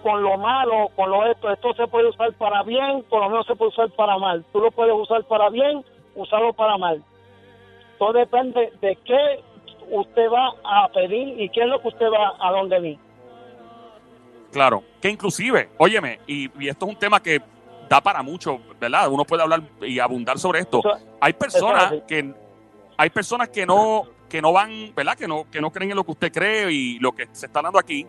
con 0.04 0.24
lo 0.24 0.38
malo, 0.38 0.90
con 0.96 1.10
lo 1.10 1.26
esto. 1.28 1.52
Esto 1.52 1.74
se 1.74 1.88
puede 1.88 2.10
usar 2.10 2.34
para 2.34 2.64
bien, 2.64 3.04
por 3.10 3.22
lo 3.22 3.30
menos 3.30 3.46
se 3.46 3.56
puede 3.56 3.70
usar 3.70 3.90
para 3.92 4.18
mal. 4.18 4.44
Tú 4.52 4.60
lo 4.60 4.72
puedes 4.72 4.94
usar 4.96 5.24
para 5.26 5.50
bien, 5.50 5.84
usarlo 6.16 6.54
para 6.54 6.78
mal. 6.78 7.04
Todo 7.98 8.14
depende 8.14 8.72
de 8.82 8.96
qué 9.04 9.44
usted 9.92 10.28
va 10.32 10.54
a 10.64 10.88
pedir 10.90 11.40
y 11.42 11.50
qué 11.50 11.62
es 11.62 11.68
lo 11.68 11.82
que 11.82 11.90
usted 11.90 12.06
va 12.08 12.34
a 12.40 12.52
donde 12.52 12.80
mí. 12.80 13.00
Claro, 14.52 14.84
que 15.02 15.10
inclusive, 15.10 15.70
óyeme, 15.78 16.20
y, 16.26 16.50
y 16.64 16.70
esto 16.70 16.86
es 16.86 16.94
un 16.94 16.98
tema 17.00 17.22
que 17.22 17.40
da 17.88 18.02
para 18.02 18.24
mucho, 18.24 18.60
¿verdad? 18.80 19.10
Uno 19.12 19.24
puede 19.26 19.44
hablar 19.44 19.62
y 19.82 20.00
abundar 20.00 20.40
sobre 20.40 20.60
esto. 20.62 20.80
Eso- 20.80 21.09
Hay 21.20 21.34
personas 21.34 21.92
es 21.92 22.04
que 22.04 22.34
hay 22.98 23.10
personas 23.10 23.50
que 23.50 23.66
no 23.66 24.08
que 24.30 24.42
no 24.42 24.54
van, 24.54 24.94
¿verdad? 24.96 25.18
Que 25.18 25.28
no 25.28 25.50
que 25.50 25.62
no 25.62 25.72
creen 25.72 25.92
en 25.92 25.98
lo 25.98 26.04
que 26.04 26.12
usted 26.12 26.32
cree 26.32 26.72
y 26.72 27.00
lo 27.00 27.12
que 27.12 27.28
se 27.32 27.48
está 27.48 27.62
dando 27.62 27.80
aquí, 27.80 28.06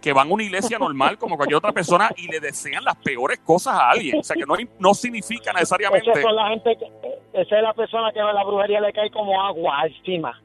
que 0.00 0.12
van 0.12 0.28
a 0.28 0.32
una 0.32 0.42
iglesia 0.42 0.78
normal 0.78 1.18
como 1.18 1.36
cualquier 1.36 1.56
otra 1.56 1.72
persona 1.72 2.10
y 2.16 2.28
le 2.28 2.40
desean 2.40 2.84
las 2.84 2.96
peores 2.96 3.40
cosas 3.40 3.74
a 3.74 3.90
alguien, 3.90 4.20
o 4.20 4.22
sea, 4.22 4.36
que 4.36 4.46
no 4.46 4.54
no 4.78 4.94
significa 4.94 5.52
necesariamente 5.52 6.10
Esa 6.10 6.22
son 6.22 6.36
la 6.36 6.48
gente 6.48 6.76
que, 6.76 7.40
esa 7.40 7.56
es 7.56 7.62
la 7.62 7.74
persona 7.74 8.12
que 8.12 8.20
a 8.20 8.32
la 8.32 8.44
brujería 8.44 8.80
le 8.80 8.92
cae 8.92 9.10
como 9.10 9.40
agua 9.42 9.86
encima. 9.86 10.40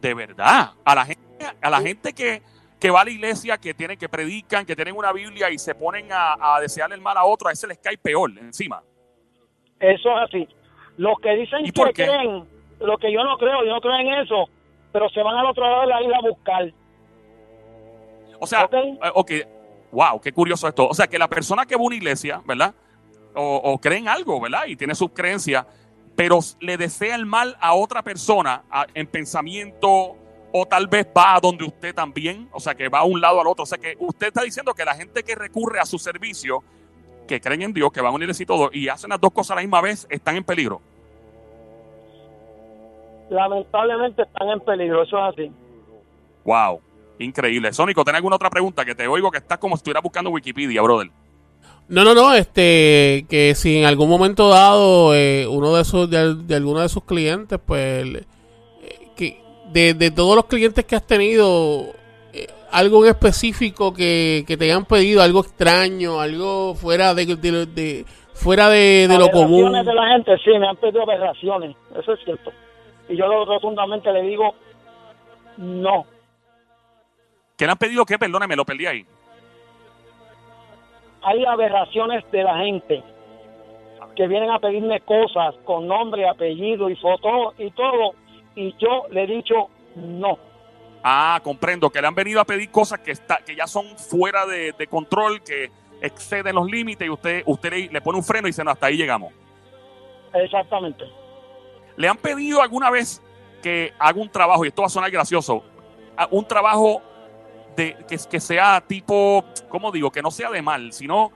de 0.00 0.14
verdad 0.14 0.70
a 0.84 0.94
la 0.94 1.04
gente 1.04 1.22
a 1.60 1.70
la 1.70 1.80
gente 1.80 2.12
que 2.12 2.42
que 2.78 2.90
va 2.90 3.00
a 3.00 3.04
la 3.04 3.10
iglesia, 3.10 3.58
que 3.58 3.74
tienen, 3.74 3.98
que 3.98 4.08
predican, 4.08 4.64
que 4.64 4.76
tienen 4.76 4.96
una 4.96 5.12
Biblia 5.12 5.50
y 5.50 5.58
se 5.58 5.74
ponen 5.74 6.12
a, 6.12 6.36
a 6.38 6.60
desearle 6.60 6.94
el 6.94 7.00
mal 7.00 7.16
a 7.16 7.24
otro, 7.24 7.48
a 7.48 7.52
ese 7.52 7.66
les 7.66 7.78
cae 7.78 7.98
peor 7.98 8.30
encima. 8.38 8.82
Eso 9.80 10.10
es 10.10 10.28
así. 10.28 10.48
Los 10.98 11.18
que 11.20 11.30
dicen 11.36 11.64
¿Y 11.64 11.72
que 11.72 11.82
qué? 11.94 12.04
creen, 12.04 12.44
lo 12.80 12.98
que 12.98 13.10
yo 13.12 13.24
no 13.24 13.38
creo, 13.38 13.64
yo 13.64 13.72
no 13.72 13.80
creo 13.80 13.96
en 13.98 14.12
eso, 14.24 14.44
pero 14.92 15.08
se 15.08 15.22
van 15.22 15.36
al 15.36 15.46
otro 15.46 15.62
lado 15.64 15.80
de 15.82 15.86
la 15.86 16.02
isla 16.02 16.18
a 16.18 16.28
buscar. 16.28 16.72
O 18.40 18.46
sea, 18.46 18.64
Ok. 18.66 18.74
eh, 18.74 18.98
ok, 19.14 19.30
wow, 19.92 20.20
qué 20.20 20.32
curioso 20.32 20.68
esto. 20.68 20.86
O 20.88 20.94
sea, 20.94 21.06
que 21.06 21.18
la 21.18 21.28
persona 21.28 21.66
que 21.66 21.74
va 21.76 21.80
a 21.82 21.84
una 21.86 21.96
iglesia, 21.96 22.42
¿verdad? 22.44 22.74
O, 23.34 23.56
o 23.56 23.78
cree 23.78 23.98
en 23.98 24.08
algo, 24.08 24.40
¿verdad? 24.40 24.66
Y 24.66 24.76
tiene 24.76 24.94
sus 24.94 25.10
creencias, 25.10 25.66
pero 26.16 26.38
le 26.60 26.76
desea 26.76 27.14
el 27.14 27.26
mal 27.26 27.56
a 27.60 27.74
otra 27.74 28.02
persona 28.02 28.62
a- 28.70 28.86
en 28.94 29.06
pensamiento 29.06 30.16
o 30.52 30.66
tal 30.66 30.86
vez 30.88 31.06
va 31.16 31.36
a 31.36 31.40
donde 31.40 31.64
usted 31.64 31.94
también, 31.94 32.48
o 32.52 32.58
sea, 32.60 32.74
que 32.74 32.88
va 32.88 33.00
a 33.00 33.04
un 33.04 33.20
lado 33.20 33.40
al 33.40 33.46
otro. 33.46 33.64
O 33.64 33.66
sea, 33.66 33.78
que 33.78 33.94
usted 33.98 34.28
está 34.28 34.42
diciendo 34.42 34.72
que 34.74 34.84
la 34.84 34.94
gente 34.94 35.22
que 35.22 35.34
recurre 35.34 35.78
a 35.78 35.84
su 35.86 35.98
servicio, 35.98 36.62
que 37.28 37.40
creen 37.40 37.62
en 37.62 37.72
Dios, 37.72 37.92
que 37.92 38.00
van 38.00 38.12
a 38.12 38.16
unirse 38.16 38.42
y 38.42 38.46
todo, 38.46 38.70
y 38.72 38.88
hacen 38.88 39.10
las 39.10 39.20
dos 39.20 39.30
cosas 39.30 39.52
a 39.52 39.54
la 39.56 39.60
misma 39.60 39.80
vez, 39.80 40.08
están 40.10 40.34
en 40.34 40.42
peligro. 40.42 40.80
Lamentablemente 43.30 44.22
están 44.22 44.48
en 44.48 44.60
peligro, 44.60 45.02
eso 45.04 45.16
es 45.18 45.34
así. 45.34 45.52
Wow, 46.44 46.80
increíble. 47.18 47.72
Sónico, 47.72 48.04
¿tenés 48.04 48.16
alguna 48.16 48.36
otra 48.36 48.50
pregunta? 48.50 48.84
Que 48.84 48.94
te 48.94 49.06
oigo 49.06 49.30
que 49.30 49.38
estás 49.38 49.58
como 49.58 49.76
si 49.76 49.80
estuvieras 49.80 50.02
buscando 50.02 50.30
Wikipedia, 50.30 50.82
brother. 50.82 51.10
No, 51.88 52.04
no, 52.04 52.14
no, 52.14 52.34
este, 52.34 53.24
que 53.30 53.54
si 53.54 53.78
en 53.78 53.84
algún 53.84 54.10
momento 54.10 54.48
dado 54.48 55.14
eh, 55.14 55.46
uno 55.46 55.74
de 55.74 55.82
esos, 55.82 56.10
de, 56.10 56.34
de 56.34 56.54
alguno 56.54 56.80
de 56.80 56.88
sus 56.88 57.04
clientes, 57.04 57.58
pues, 57.64 58.04
eh, 58.06 59.08
que 59.16 59.40
de, 59.72 59.94
de 59.94 60.10
todos 60.10 60.36
los 60.36 60.46
clientes 60.46 60.84
que 60.84 60.96
has 60.96 61.06
tenido, 61.06 61.86
algo 62.72 63.04
en 63.04 63.10
específico 63.10 63.92
que, 63.94 64.44
que 64.46 64.56
te 64.56 64.64
hayan 64.66 64.84
pedido, 64.84 65.22
algo 65.22 65.40
extraño, 65.40 66.20
algo 66.20 66.74
fuera 66.74 67.14
de, 67.14 67.26
de, 67.36 67.52
lo- 67.52 67.66
de- 67.66 68.04
fuera 68.34 68.68
de, 68.68 69.06
de 69.08 69.18
lo 69.18 69.30
común. 69.30 69.74
Aberraciones 69.74 69.86
de 69.86 69.94
la 69.94 70.08
gente, 70.08 70.38
sí, 70.44 70.58
me 70.58 70.68
han 70.68 70.76
pedido 70.76 71.02
aberraciones, 71.02 71.76
eso 71.98 72.12
es 72.12 72.20
cierto. 72.24 72.52
Y 73.08 73.16
yo 73.16 73.26
lo- 73.26 73.44
rotundamente 73.44 74.12
le 74.12 74.22
digo, 74.22 74.54
no. 75.56 76.04
¿Qué 77.56 77.64
le 77.64 77.72
han 77.72 77.78
pedido 77.78 78.04
qué? 78.04 78.18
Perdóname, 78.18 78.54
lo 78.54 78.64
perdí 78.64 78.86
ahí. 78.86 79.04
Hay 81.22 81.44
aberraciones 81.44 82.24
de 82.30 82.42
la 82.44 82.58
gente 82.58 83.02
que 84.14 84.26
vienen 84.26 84.50
a 84.50 84.58
pedirme 84.58 85.00
cosas 85.00 85.54
con 85.64 85.86
nombre, 85.86 86.28
apellido 86.28 86.88
y 86.90 86.96
foto 86.96 87.54
y 87.58 87.70
todo, 87.72 88.14
y 88.56 88.74
yo 88.78 89.04
le 89.10 89.24
he 89.24 89.26
dicho 89.26 89.68
no. 89.96 90.38
Ah, 91.10 91.40
comprendo, 91.42 91.88
que 91.88 92.02
le 92.02 92.06
han 92.06 92.14
venido 92.14 92.38
a 92.38 92.44
pedir 92.44 92.70
cosas 92.70 93.00
que, 93.00 93.12
está, 93.12 93.38
que 93.38 93.56
ya 93.56 93.66
son 93.66 93.96
fuera 93.96 94.44
de, 94.44 94.72
de 94.72 94.86
control, 94.88 95.40
que 95.40 95.70
exceden 96.02 96.54
los 96.54 96.70
límites 96.70 97.06
y 97.06 97.08
usted, 97.08 97.42
usted 97.46 97.70
le, 97.70 97.88
le 97.88 98.00
pone 98.02 98.18
un 98.18 98.24
freno 98.24 98.46
y 98.46 98.50
dice, 98.50 98.62
no, 98.62 98.72
hasta 98.72 98.88
ahí 98.88 98.98
llegamos. 98.98 99.32
Exactamente. 100.34 101.06
¿Le 101.96 102.08
han 102.08 102.18
pedido 102.18 102.60
alguna 102.60 102.90
vez 102.90 103.22
que 103.62 103.94
haga 103.98 104.20
un 104.20 104.28
trabajo, 104.28 104.66
y 104.66 104.68
esto 104.68 104.82
va 104.82 104.86
a 104.88 104.90
sonar 104.90 105.10
gracioso, 105.10 105.64
un 106.30 106.46
trabajo 106.46 107.00
de, 107.74 107.96
que, 108.06 108.18
que 108.30 108.38
sea 108.38 108.84
tipo, 108.86 109.46
¿cómo 109.70 109.90
digo? 109.90 110.10
Que 110.10 110.20
no 110.20 110.30
sea 110.30 110.50
de 110.50 110.60
mal, 110.60 110.92
sino 110.92 111.32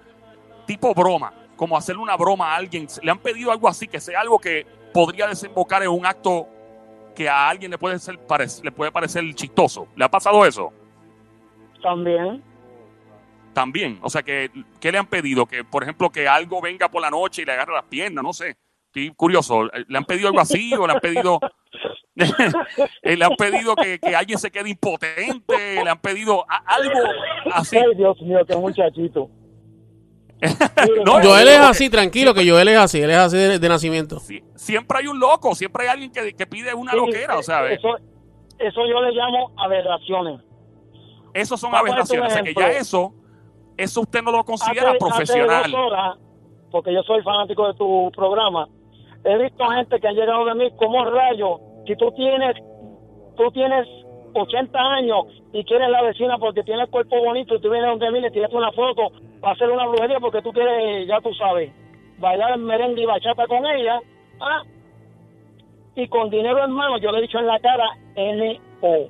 tipo 0.67 0.93
broma, 0.93 1.33
como 1.57 1.79
hacerle 1.79 2.03
una 2.03 2.19
broma 2.19 2.53
a 2.53 2.57
alguien. 2.57 2.89
¿Le 3.03 3.11
han 3.11 3.21
pedido 3.21 3.51
algo 3.51 3.71
así, 3.71 3.89
que 3.89 4.01
sea 4.01 4.21
algo 4.21 4.39
que 4.39 4.67
podría 4.93 5.29
desembocar 5.29 5.83
en 5.83 5.89
un 5.89 6.05
acto 6.05 6.47
que 7.15 7.29
a 7.29 7.49
alguien 7.49 7.71
le 7.71 7.79
puede, 7.79 7.99
ser, 7.99 8.19
le 8.63 8.73
puede 8.73 8.93
parecer 8.93 9.23
chistoso? 9.35 9.89
¿Le 9.97 10.05
ha 10.05 10.11
pasado 10.11 10.45
eso? 10.45 10.73
También. 11.83 12.43
También, 13.53 13.99
o 14.03 14.09
sea, 14.09 14.23
que, 14.23 14.51
¿qué 14.81 14.91
le 14.91 14.99
han 14.99 15.07
pedido? 15.07 15.45
Que, 15.45 15.63
por 15.63 15.83
ejemplo, 15.83 16.11
que 16.11 16.27
algo 16.27 16.61
venga 16.63 16.91
por 16.91 17.03
la 17.03 17.11
noche 17.11 17.43
y 17.43 17.45
le 17.45 17.53
agarre 17.53 17.75
las 17.75 17.85
piernas, 17.85 18.25
no 18.25 18.33
sé. 18.33 18.57
Estoy 18.87 19.11
curioso. 19.15 19.65
¿Le 19.65 19.99
han 19.99 20.05
pedido 20.05 20.29
algo 20.29 20.41
así 20.41 20.73
o 20.75 20.87
le 20.87 20.95
han 20.95 21.01
pedido 21.01 21.39
Eh, 23.03 23.17
le 23.17 23.25
han 23.25 23.37
pedido 23.37 23.75
que, 23.75 23.99
que 23.99 24.15
alguien 24.15 24.39
se 24.39 24.51
quede 24.51 24.71
impotente, 24.71 25.83
le 25.83 25.91
han 25.91 26.01
pedido 26.01 26.45
algo 26.49 26.99
así. 27.53 27.77
Ay, 27.77 27.95
Dios 27.97 28.21
mío, 28.23 28.41
qué 28.47 28.57
muchachito. 28.57 29.31
No, 31.05 31.23
Joel 31.23 31.49
es 31.49 31.59
así, 31.61 31.89
tranquilo, 31.91 32.35
que 32.35 32.49
Joel 32.49 32.69
es 32.69 32.79
así, 32.79 33.01
él 33.01 33.11
es 33.11 33.17
así 33.17 33.37
de, 33.37 33.59
de 33.59 33.69
nacimiento. 33.69 34.19
si- 34.21 34.43
siempre 34.57 34.99
hay 34.99 35.07
un 35.07 35.19
loco, 35.21 35.55
siempre 35.55 35.85
hay 35.85 35.89
alguien 35.91 36.11
que, 36.13 36.35
que 36.35 36.47
pide 36.47 36.75
una 36.75 36.93
Sí, 36.93 36.99
loquera, 36.99 37.39
o 37.39 37.43
sea, 37.43 37.71
eso, 37.71 37.97
eso 38.59 38.81
yo 38.87 39.01
le 39.03 39.13
llamo 39.13 39.53
aberraciones. 39.57 40.41
esos 41.35 41.59
son 41.61 41.71
Vamos 41.71 41.89
aberraciones, 41.91 42.31
o 42.33 42.35
sea 42.35 42.43
que 42.43 42.55
ya 42.55 42.69
eso, 42.71 43.15
eso 43.77 44.01
usted 44.03 44.23
no 44.23 44.33
lo 44.33 44.45
considera 44.45 44.91
Hace- 44.91 44.99
profesional. 44.99 45.61
hace 45.63 45.71
dos 45.71 45.81
horas, 45.81 46.19
porque 46.71 46.93
yo 46.93 47.03
soy 47.03 47.23
fanático 47.23 47.69
de 47.69 47.75
tu 47.75 48.11
programa, 48.15 48.69
he 49.25 49.39
visto 49.39 49.65
gente 49.69 50.01
que 50.01 50.09
ha 50.09 50.13
llegado 50.13 50.45
de 50.47 50.55
mí 50.57 50.71
como 50.77 51.05
rayo. 51.05 51.61
Si 51.87 51.95
tú 51.97 52.11
tienes, 52.13 52.57
tú 53.37 53.51
tienes 53.53 53.87
80 54.35 54.79
años 54.79 55.27
y 55.53 55.65
quieres 55.65 55.89
la 55.91 56.03
vecina 56.03 56.39
porque 56.39 56.63
tiene 56.63 56.83
el 56.83 56.89
cuerpo 56.89 57.17
bonito 57.25 57.55
y 57.55 57.61
tú 57.61 57.71
vienes 57.71 57.91
donde 57.91 58.11
mí 58.11 58.19
y 58.19 58.23
le 58.23 58.31
tiras 58.31 58.53
una 58.53 58.73
foto 58.73 59.11
para 59.41 59.55
hacer 59.55 59.71
una 59.71 59.87
brujería 59.87 60.21
porque 60.21 60.43
tú 60.43 60.53
quieres, 60.53 61.07
ya 61.07 61.21
tú 61.21 61.33
sabes, 61.35 61.73
bailar 62.19 62.59
merengue 62.59 63.03
y 63.03 63.07
bachata 63.07 63.47
con 63.47 63.67
ella, 63.67 64.01
ah, 64.41 64.63
y 65.95 66.09
con 66.09 66.31
dinero 66.31 66.65
en 66.65 66.71
mano, 66.71 66.99
yo 66.99 67.11
le 67.13 67.19
he 67.19 67.23
dicho 67.23 67.39
en 67.39 67.47
la 67.47 67.59
cara, 67.61 67.85
N-O. 68.15 69.09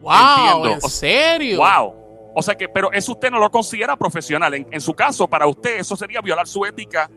¡Wow! 0.00 0.66
¿En 0.66 0.80
serio? 0.82 1.58
Wow. 1.58 1.94
O 2.34 2.42
sea 2.42 2.54
que, 2.54 2.68
pero 2.68 2.92
eso 2.92 3.12
usted 3.12 3.30
no 3.30 3.38
lo 3.38 3.50
considera 3.50 3.96
profesional. 3.96 4.54
En, 4.54 4.66
en 4.70 4.80
su 4.80 4.94
caso, 4.94 5.26
para 5.26 5.46
usted, 5.46 5.78
eso 5.78 5.96
sería 5.96 6.20
violar 6.20 6.46
su 6.46 6.64
ética 6.64 7.10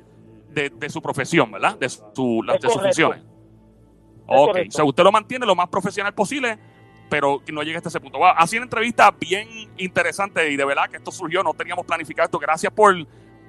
de, 0.49 0.69
de 0.69 0.89
su 0.89 1.01
profesión, 1.01 1.51
¿verdad? 1.51 1.77
De, 1.77 1.89
su, 1.89 2.43
de 2.47 2.69
sus 2.69 2.81
funciones. 2.81 3.21
Ok, 4.25 4.47
correcto. 4.47 4.69
o 4.69 4.71
sea, 4.71 4.85
usted 4.85 5.03
lo 5.03 5.11
mantiene 5.11 5.45
lo 5.45 5.55
más 5.55 5.67
profesional 5.67 6.13
posible, 6.13 6.57
pero 7.11 7.41
no 7.51 7.61
llegue 7.61 7.75
hasta 7.75 7.89
ese 7.89 7.99
punto. 7.99 8.17
Wow, 8.19 8.29
ha 8.37 8.45
una 8.53 8.63
entrevista 8.63 9.11
bien 9.11 9.69
interesante 9.75 10.49
y 10.49 10.55
de 10.55 10.63
verdad 10.63 10.89
que 10.89 10.95
esto 10.95 11.11
surgió, 11.11 11.43
no 11.43 11.53
teníamos 11.53 11.85
planificado 11.85 12.23
esto. 12.23 12.39
Gracias 12.39 12.71
por, 12.71 12.95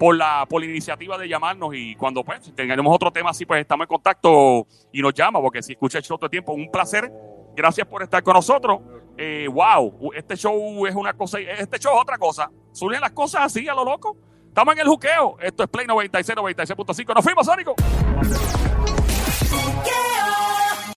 por, 0.01 0.16
la, 0.16 0.44
por 0.48 0.61
la 0.61 0.66
iniciativa 0.66 1.16
de 1.16 1.29
llamarnos 1.29 1.72
y 1.72 1.94
cuando 1.94 2.25
pues 2.25 2.53
tengamos 2.57 2.92
otro 2.92 3.12
tema 3.12 3.31
así, 3.31 3.46
pues 3.46 3.61
estamos 3.61 3.85
en 3.85 3.88
contacto 3.88 4.66
y 4.92 5.01
nos 5.01 5.14
llama, 5.14 5.40
porque 5.40 5.62
si 5.62 5.75
escucha 5.75 5.98
el 5.98 6.05
show 6.05 6.18
todo 6.18 6.27
el 6.27 6.33
tiempo, 6.33 6.53
un 6.53 6.72
placer. 6.72 7.12
Gracias 7.55 7.87
por 7.87 8.03
estar 8.03 8.20
con 8.25 8.35
nosotros. 8.35 8.81
Eh, 9.16 9.46
wow, 9.46 10.11
este 10.12 10.35
show 10.37 10.85
es 10.85 10.94
una 10.96 11.12
cosa, 11.12 11.38
este 11.38 11.79
show 11.79 11.94
es 11.94 12.03
otra 12.03 12.18
cosa. 12.18 12.51
Surgen 12.72 13.01
las 13.01 13.12
cosas 13.12 13.42
así 13.42 13.68
a 13.68 13.75
lo 13.75 13.85
loco. 13.85 14.16
Estamos 14.48 14.75
en 14.75 14.81
el 14.81 14.88
juqueo. 14.88 15.37
Esto 15.40 15.62
es 15.62 15.68
Play 15.68 15.87
96, 15.87 16.37
96.5. 16.37 17.14
Nos 17.14 17.25
fuimos, 17.25 17.46
Sónico. 17.46 17.77